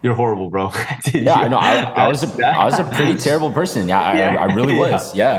[0.00, 0.72] you're horrible, bro.
[1.12, 1.58] yeah, I know.
[1.58, 3.88] I, I, was a, I was a pretty terrible person.
[3.88, 4.36] Yeah, I, yeah.
[4.36, 5.14] I, I really was.
[5.14, 5.34] Yeah.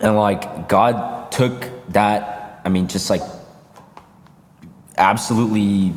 [0.00, 0.08] yeah.
[0.08, 2.62] And like, God took that.
[2.64, 3.20] I mean, just like
[4.96, 5.92] absolutely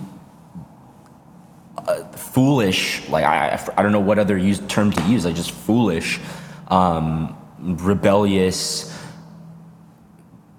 [1.78, 3.08] uh, foolish.
[3.08, 5.24] Like, I, I don't know what other use, term to use.
[5.24, 6.20] Like, just foolish,
[6.68, 8.99] um, rebellious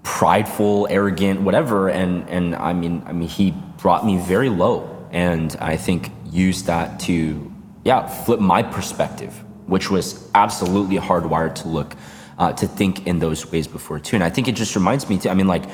[0.03, 1.89] prideful, arrogant, whatever.
[1.89, 6.67] And and I mean, I mean, he brought me very low, and I think used
[6.67, 7.53] that to
[7.85, 9.33] yeah flip my perspective,
[9.67, 11.97] which was absolutely hardwired to look
[12.39, 14.17] uh, to think in those ways before too.
[14.17, 15.65] And I think it just reminds me to I mean like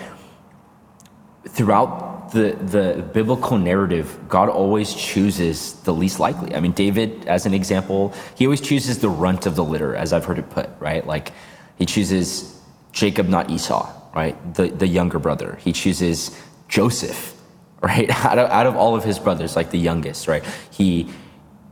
[1.49, 6.55] throughout the the biblical narrative, God always chooses the least likely.
[6.55, 10.12] I mean, David, as an example, he always chooses the runt of the litter, as
[10.12, 11.07] I've heard it put, right?
[11.07, 11.33] Like
[11.77, 12.61] he chooses
[12.93, 14.55] Jacob, not Esau right?
[14.55, 15.59] The, the younger brother.
[15.62, 16.37] He chooses
[16.69, 17.35] Joseph,
[17.83, 18.11] right?
[18.25, 20.45] Out of, out of all of his brothers, like the youngest, right?
[20.73, 21.09] He,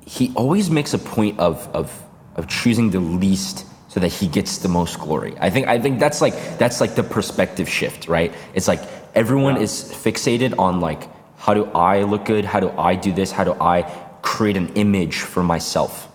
[0.07, 1.91] he always makes a point of, of,
[2.37, 5.35] of choosing the least so that he gets the most glory.
[5.41, 8.33] I think, I think that's like, that's like the perspective shift, right?
[8.55, 8.81] It's like
[9.15, 9.63] everyone yeah.
[9.63, 12.45] is fixated on like, how do I look good?
[12.45, 13.33] How do I do this?
[13.33, 13.83] How do I
[14.23, 16.11] create an image for myself?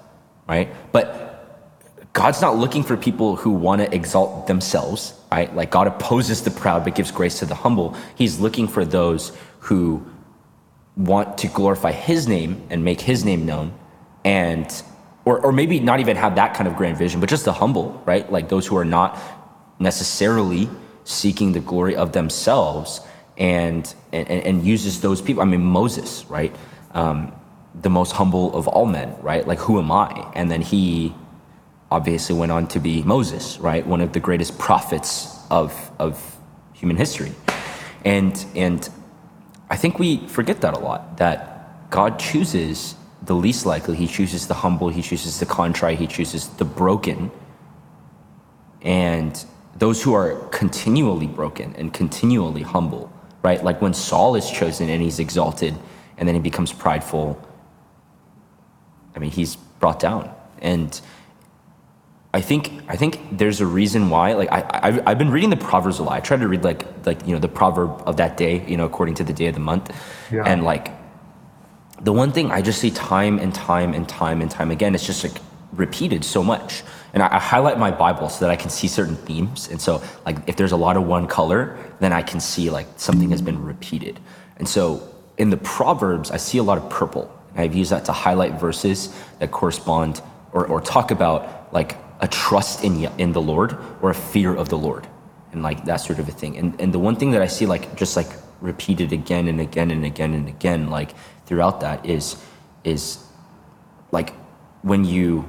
[0.50, 0.68] right?
[0.92, 1.29] But
[2.14, 5.53] God's not looking for people who want to exalt themselves, right?
[5.55, 7.95] Like God opposes the proud but gives grace to the humble.
[8.16, 10.05] He's looking for those who
[10.97, 13.74] want to glorify his name and make his name known
[14.26, 14.84] and
[15.26, 18.01] or, or maybe not even have that kind of grand vision, but just the humble,
[18.05, 18.30] right?
[18.32, 19.20] Like those who are not
[19.78, 20.70] necessarily
[21.03, 23.01] seeking the glory of themselves
[23.38, 25.41] and and, and uses those people.
[25.43, 26.55] I mean Moses, right?
[26.91, 27.32] Um,
[27.80, 29.47] the most humble of all men, right?
[29.47, 30.32] Like who am I?
[30.36, 31.14] And then he
[31.92, 33.86] obviously went on to be Moses, right?
[33.86, 36.38] One of the greatest prophets of, of
[36.74, 37.32] human history.
[38.06, 38.88] And, and
[39.70, 44.48] I think we forget that a lot, that God chooses the least likely, He chooses
[44.48, 47.32] the humble, He chooses the contrite, He chooses the broken.
[48.82, 49.44] And
[49.78, 53.12] those who are continually broken and continually humble,
[53.42, 53.64] right?
[53.64, 55.76] Like when Saul is chosen and he's exalted
[56.18, 57.42] and then he becomes prideful,
[59.16, 60.34] I mean, he's brought down.
[60.62, 61.00] And
[62.34, 64.34] I think I think there's a reason why.
[64.34, 66.14] Like I I've, I've been reading the proverbs a lot.
[66.14, 68.86] I try to read like like you know the proverb of that day, you know,
[68.86, 69.96] according to the day of the month,
[70.32, 70.44] yeah.
[70.46, 70.92] and like
[72.02, 74.94] the one thing I just see time and time and time and time again.
[74.94, 75.42] It's just like
[75.74, 76.84] repeated so much.
[77.14, 79.68] And I, I highlight my Bible so that I can see certain themes.
[79.70, 82.88] And so like if there's a lot of one color, then I can see like
[82.98, 84.20] something has been repeated.
[84.58, 85.08] And so
[85.38, 87.34] in the proverbs, I see a lot of purple.
[87.52, 90.22] And I've used that to highlight verses that correspond
[90.52, 94.70] or, or talk about like a trust in in the Lord or a fear of
[94.70, 95.07] the Lord,
[95.51, 96.57] and like that sort of a thing.
[96.57, 99.89] And and the one thing that I see like just like repeated again and again
[99.91, 101.11] and again and again like
[101.45, 102.36] throughout that is
[102.84, 103.24] is
[104.11, 104.34] like
[104.82, 105.45] when you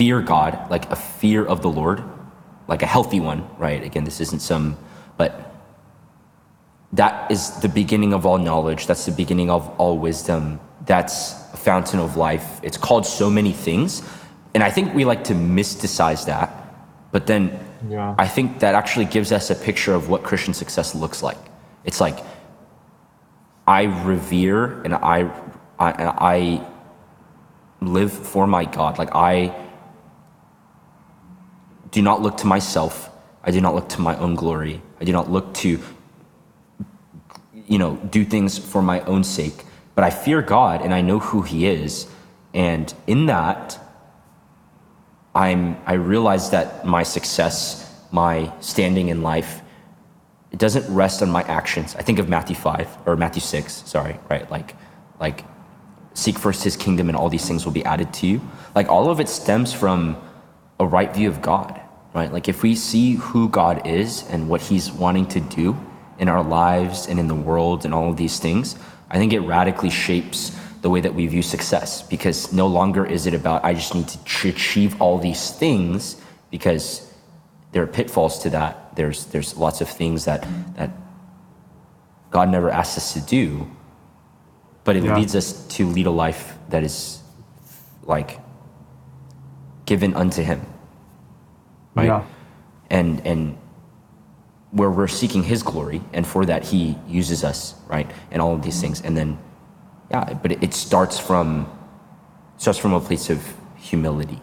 [0.00, 2.02] fear God, like a fear of the Lord,
[2.68, 3.82] like a healthy one, right?
[3.82, 4.76] Again, this isn't some,
[5.16, 5.54] but
[6.92, 8.86] that is the beginning of all knowledge.
[8.86, 10.60] That's the beginning of all wisdom.
[10.86, 12.60] That's a fountain of life.
[12.62, 14.02] It's called so many things,
[14.54, 16.50] and I think we like to mysticize that,
[17.12, 18.14] but then yeah.
[18.18, 21.38] I think that actually gives us a picture of what Christian success looks like.
[21.84, 22.18] It's like
[23.66, 25.30] I revere and I,
[25.78, 26.66] I, I
[27.80, 28.98] live for my God.
[28.98, 29.54] Like I
[31.90, 33.10] do not look to myself.
[33.42, 34.82] I do not look to my own glory.
[35.00, 35.80] I do not look to,
[37.66, 39.64] you know, do things for my own sake.
[39.94, 42.06] But I fear God and I know who He is.
[42.52, 43.78] And in that,
[45.34, 49.62] I'm, I realize that my success, my standing in life,
[50.50, 51.94] it doesn't rest on my actions.
[51.94, 54.50] I think of Matthew 5 or Matthew 6, sorry, right?
[54.50, 54.74] Like,
[55.20, 55.44] like
[56.14, 58.40] seek first his kingdom and all these things will be added to you.
[58.74, 60.16] Like all of it stems from
[60.80, 61.80] a right view of God,
[62.14, 62.32] right?
[62.32, 65.78] Like if we see who God is and what he's wanting to do
[66.18, 68.76] in our lives and in the world and all of these things,
[69.10, 73.26] I think it radically shapes the way that we view success because no longer is
[73.26, 76.20] it about I just need to achieve all these things
[76.50, 77.12] because
[77.72, 78.96] there are pitfalls to that.
[78.96, 80.90] There's there's lots of things that that
[82.30, 83.70] God never asked us to do,
[84.84, 85.16] but it yeah.
[85.16, 87.20] leads us to lead a life that is
[88.02, 88.40] like
[89.86, 90.64] given unto Him,
[91.94, 92.06] right?
[92.06, 92.24] Yeah.
[92.88, 93.58] And and
[94.70, 98.10] where we're seeking His glory, and for that He uses us, right?
[98.30, 99.38] And all of these things, and then
[100.10, 101.70] yeah, but it, it starts from
[102.56, 103.42] starts from a place of
[103.76, 104.40] humility.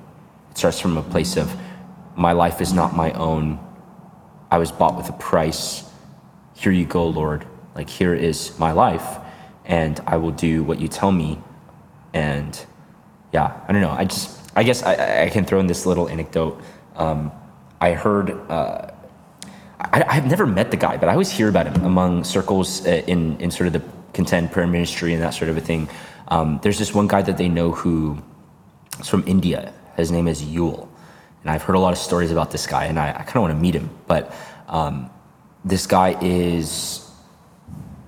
[0.52, 1.56] It starts from a place of
[2.16, 3.60] my life is not my own.
[4.50, 5.84] I was bought with a price.
[6.56, 7.46] Here you go, Lord.
[7.76, 9.20] Like here is my life,
[9.66, 11.40] and I will do what you tell me.
[12.14, 12.60] And
[13.34, 13.92] yeah, I don't know.
[13.92, 16.60] I just I guess I, I can throw in this little anecdote.
[16.96, 17.32] Um,
[17.80, 18.32] I heard.
[18.50, 18.92] Uh,
[19.80, 23.04] I, have never met the guy, but I always hear about him among circles uh,
[23.06, 25.88] in in sort of the contend prayer ministry and that sort of a thing.
[26.30, 28.18] Um, there's this one guy that they know who
[29.00, 29.62] is from India.
[29.96, 30.90] His name is Yule.
[31.42, 33.44] And I've heard a lot of stories about this guy, and I, I kind of
[33.44, 33.90] want to meet him.
[34.08, 34.34] But
[34.68, 35.12] um,
[35.64, 37.08] this guy is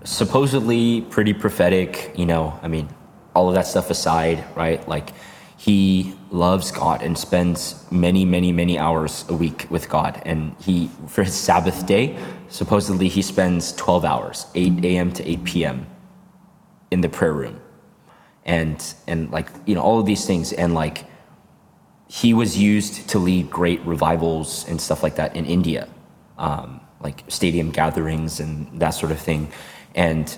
[0.03, 2.89] supposedly pretty prophetic, you know, I mean,
[3.35, 4.81] all of that stuff aside, right?
[4.87, 5.09] Like,
[5.57, 7.59] he loves God and spends
[7.91, 10.19] many, many, many hours a week with God.
[10.25, 15.11] And he, for his Sabbath day, supposedly he spends 12 hours, 8 a.m.
[15.13, 15.85] to 8 p.m
[16.91, 17.61] in the prayer room.
[18.45, 20.53] And and like you know all of these things.
[20.53, 21.05] And like
[22.07, 25.87] he was used to lead great revivals and stuff like that in India.
[26.37, 29.51] Um, like stadium gatherings and that sort of thing.
[29.95, 30.35] And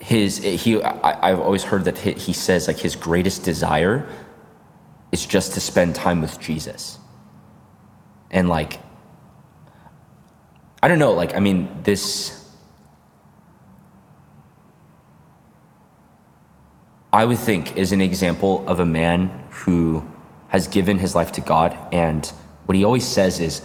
[0.00, 4.08] his he I, have always heard that he, he says like his greatest desire
[5.12, 6.98] is just to spend time with Jesus.
[8.30, 8.80] And like
[10.82, 12.39] I don't know like I mean this
[17.12, 20.06] I would think is an example of a man who
[20.48, 22.26] has given his life to God, and
[22.66, 23.62] what he always says is,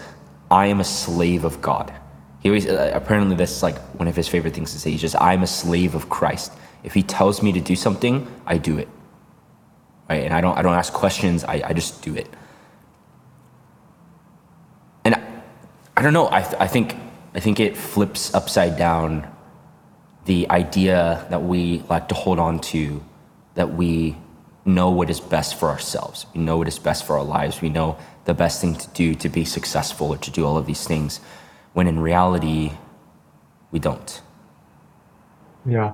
[0.50, 1.94] "I am a slave of God."
[2.42, 4.92] He always uh, apparently that's like one of his favorite things to say.
[4.92, 6.52] He's just, "I'm a slave of Christ."
[6.84, 8.88] If he tells me to do something, I do it.
[10.10, 11.44] Right, and I don't I don't ask questions.
[11.44, 12.28] I, I just do it.
[15.04, 15.22] And I,
[15.98, 16.30] I don't know.
[16.32, 16.96] I, th- I think
[17.36, 19.28] I think it flips upside down
[20.26, 23.04] the idea that we like to hold on to
[23.56, 24.18] that we
[24.66, 26.26] know what is best for ourselves.
[26.34, 27.62] We know what is best for our lives.
[27.62, 30.66] We know the best thing to do to be successful or to do all of
[30.66, 31.20] these things,
[31.74, 32.72] when in reality,
[33.72, 34.22] we don't.
[35.66, 35.94] Yeah.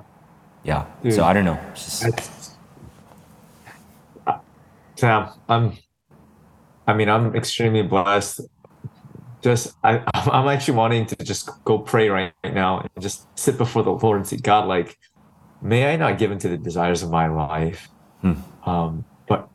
[0.63, 0.85] Yeah.
[1.03, 1.59] Dude, so I don't know.
[1.73, 2.55] Just,
[4.25, 4.39] uh,
[4.95, 5.77] Sam, I'm.
[6.87, 8.41] I mean, I'm extremely blessed.
[9.41, 13.83] Just, I, I'm actually wanting to just go pray right now and just sit before
[13.83, 14.97] the Lord and say, God, like,
[15.61, 17.89] may I not give into the desires of my life.
[18.21, 18.33] Hmm.
[18.65, 19.49] Um, but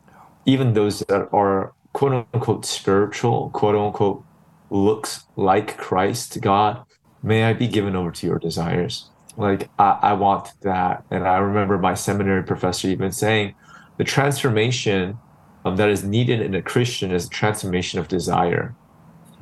[0.45, 4.23] even those that are quote unquote spiritual, quote unquote,
[4.69, 6.83] looks like Christ, God,
[7.23, 9.09] may I be given over to your desires.
[9.37, 11.03] Like, I, I want that.
[11.11, 13.55] And I remember my seminary professor even saying
[13.97, 15.17] the transformation
[15.63, 18.75] um, that is needed in a Christian is a transformation of desire.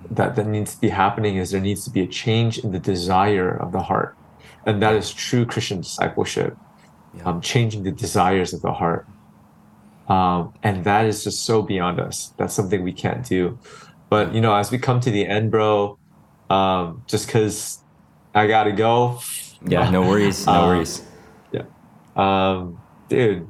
[0.09, 2.79] That that needs to be happening is there needs to be a change in the
[2.79, 4.15] desire of the heart,
[4.65, 6.57] and that is true Christian discipleship.
[7.23, 9.07] Um, changing the desires of the heart.
[10.09, 12.33] Um, and that is just so beyond us.
[12.37, 13.57] That's something we can't do.
[14.09, 15.97] But you know, as we come to the end, bro,
[16.49, 17.79] um, just because
[18.33, 19.19] I gotta go.
[19.65, 21.03] Yeah, no worries, no um, worries.
[21.51, 21.63] Yeah,
[22.15, 23.49] um, dude.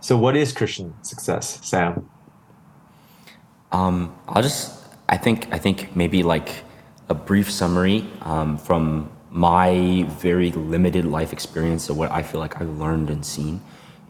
[0.00, 2.10] So, what is Christian success, Sam?
[3.72, 4.72] Um, I'll just.
[5.08, 5.48] I think.
[5.52, 6.64] I think maybe like
[7.08, 12.60] a brief summary um, from my very limited life experience of what I feel like
[12.60, 13.60] I've learned and seen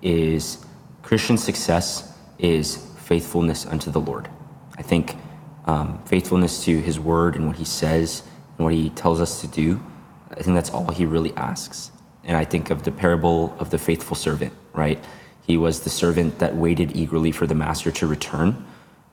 [0.02, 0.66] is
[1.02, 4.28] Christian success is faithfulness unto the Lord.
[4.76, 5.16] I think
[5.64, 8.22] um, faithfulness to His word and what He says
[8.58, 9.82] and what He tells us to do.
[10.30, 11.90] I think that's all He really asks.
[12.24, 15.02] And I think of the parable of the faithful servant, right?
[15.46, 18.62] He was the servant that waited eagerly for the master to return.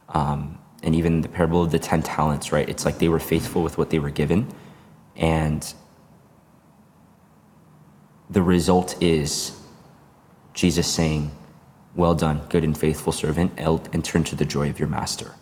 [0.09, 2.67] Um, and even the parable of the 10 talents, right?
[2.67, 4.53] It's like they were faithful with what they were given.
[5.15, 5.73] And
[8.31, 9.59] the result is
[10.53, 11.31] Jesus saying,
[11.95, 15.35] well done, good and faithful servant, and enter into the joy of your master.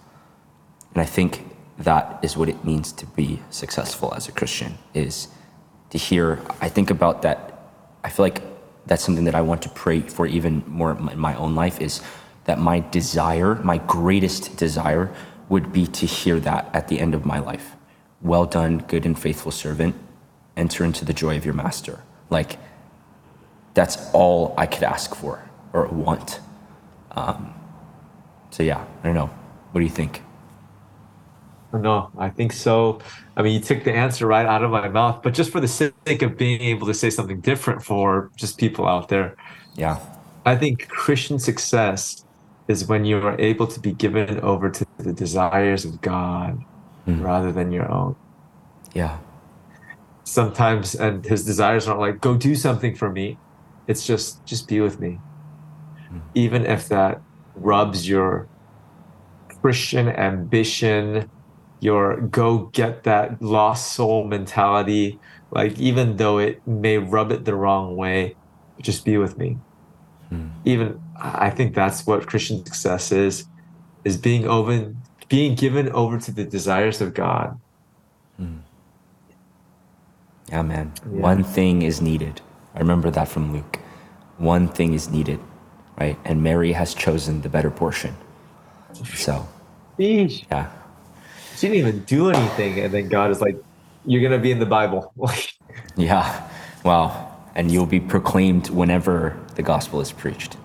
[0.94, 1.46] And I think
[1.78, 5.28] that is what it means to be successful as a Christian, is
[5.92, 7.72] to hear, I think about that.
[8.04, 8.42] I feel like
[8.88, 12.02] that's something that I want to pray for even more in my own life is
[12.46, 15.14] that my desire, my greatest desire,
[15.48, 17.76] would be to hear that at the end of my life.
[18.22, 19.96] Well done, good and faithful servant.
[20.58, 22.02] Enter into the joy of your master.
[22.32, 22.58] Like,
[23.80, 26.42] that's all I could ask for or want.
[27.12, 27.54] Um,
[28.50, 29.30] so yeah, I don't know.
[29.72, 30.22] What do you think?
[31.72, 33.00] No, I think so.
[33.38, 35.68] I mean, you took the answer right out of my mouth, but just for the
[35.70, 39.38] sake of being able to say something different for just people out there.
[39.76, 39.98] Yeah.
[40.46, 42.26] I think Christian success
[42.68, 46.62] is when you are able to be given over to the desires of God
[47.08, 47.24] mm.
[47.24, 48.18] rather than your own.
[48.94, 49.20] Yeah.
[50.26, 53.38] Sometimes, and his desires aren't like, go do something for me.
[53.90, 55.18] It's just just be with me.
[56.14, 56.22] Mm.
[56.36, 57.22] Even if that
[57.56, 58.48] rubs your
[59.62, 61.30] Christian ambition,
[61.82, 65.20] your go get that lost soul mentality,
[65.52, 68.36] like even though it may rub it the wrong way,
[68.80, 69.58] just be with me.
[70.32, 70.52] Mm.
[70.66, 73.46] Even I think that's what Christian success is,
[74.06, 77.60] is being open, being given over to the desires of God.
[78.40, 78.60] Mm.
[80.50, 80.94] Yeah, man.
[81.12, 81.22] Yeah.
[81.22, 82.42] One thing is needed.
[82.76, 83.80] I remember that from Luke.
[84.38, 85.39] One thing is needed,
[85.99, 86.17] right?
[86.26, 88.15] And Mary has chosen the better portion.
[88.93, 89.47] So,
[89.97, 90.45] Sheesh.
[90.51, 90.72] yeah.
[91.55, 93.61] She didn't even do anything, and then God is like,
[94.05, 95.13] "You're gonna be in the Bible."
[95.97, 96.49] yeah.
[96.84, 97.36] Wow.
[97.55, 100.55] And you'll be proclaimed whenever the gospel is preached.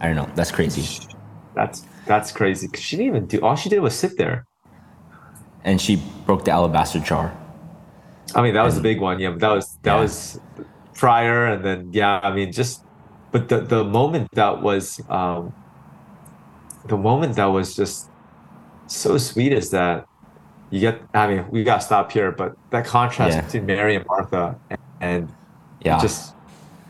[0.00, 0.28] I don't know.
[0.34, 1.06] That's crazy.
[1.54, 2.68] That's that's crazy.
[2.74, 3.40] She didn't even do.
[3.40, 4.46] All she did was sit there.
[5.62, 7.34] And she broke the alabaster jar.
[8.34, 9.20] I mean, that was and, a big one.
[9.20, 10.00] Yeah, but that was that yeah.
[10.00, 10.40] was
[10.94, 12.84] prior, and then yeah, I mean, just
[13.32, 15.52] but the the moment that was um,
[16.86, 18.10] the moment that was just
[18.86, 20.06] so sweet is that
[20.70, 21.02] you get.
[21.12, 23.42] I mean, we got to stop here, but that contrast yeah.
[23.42, 25.32] between Mary and Martha, and, and
[25.82, 26.34] yeah, just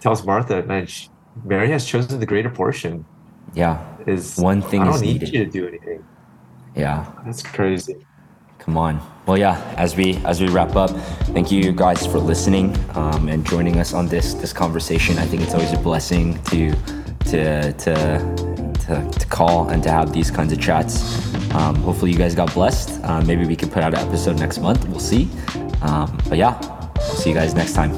[0.00, 1.08] tells Martha, man, she,
[1.44, 3.04] Mary has chosen the greater portion.
[3.54, 4.82] Yeah, is one thing.
[4.82, 5.34] I don't need needed.
[5.34, 6.04] you to do anything.
[6.74, 8.04] Yeah, that's crazy.
[8.64, 9.00] Come on.
[9.26, 9.60] Well, yeah.
[9.76, 10.90] As we as we wrap up,
[11.34, 15.18] thank you guys for listening um, and joining us on this this conversation.
[15.18, 16.72] I think it's always a blessing to
[17.26, 21.34] to to to, to call and to have these kinds of chats.
[21.54, 23.04] Um, hopefully, you guys got blessed.
[23.04, 24.88] Uh, maybe we can put out an episode next month.
[24.88, 25.28] We'll see.
[25.82, 26.58] Um, but yeah,
[27.00, 27.92] see you guys next time.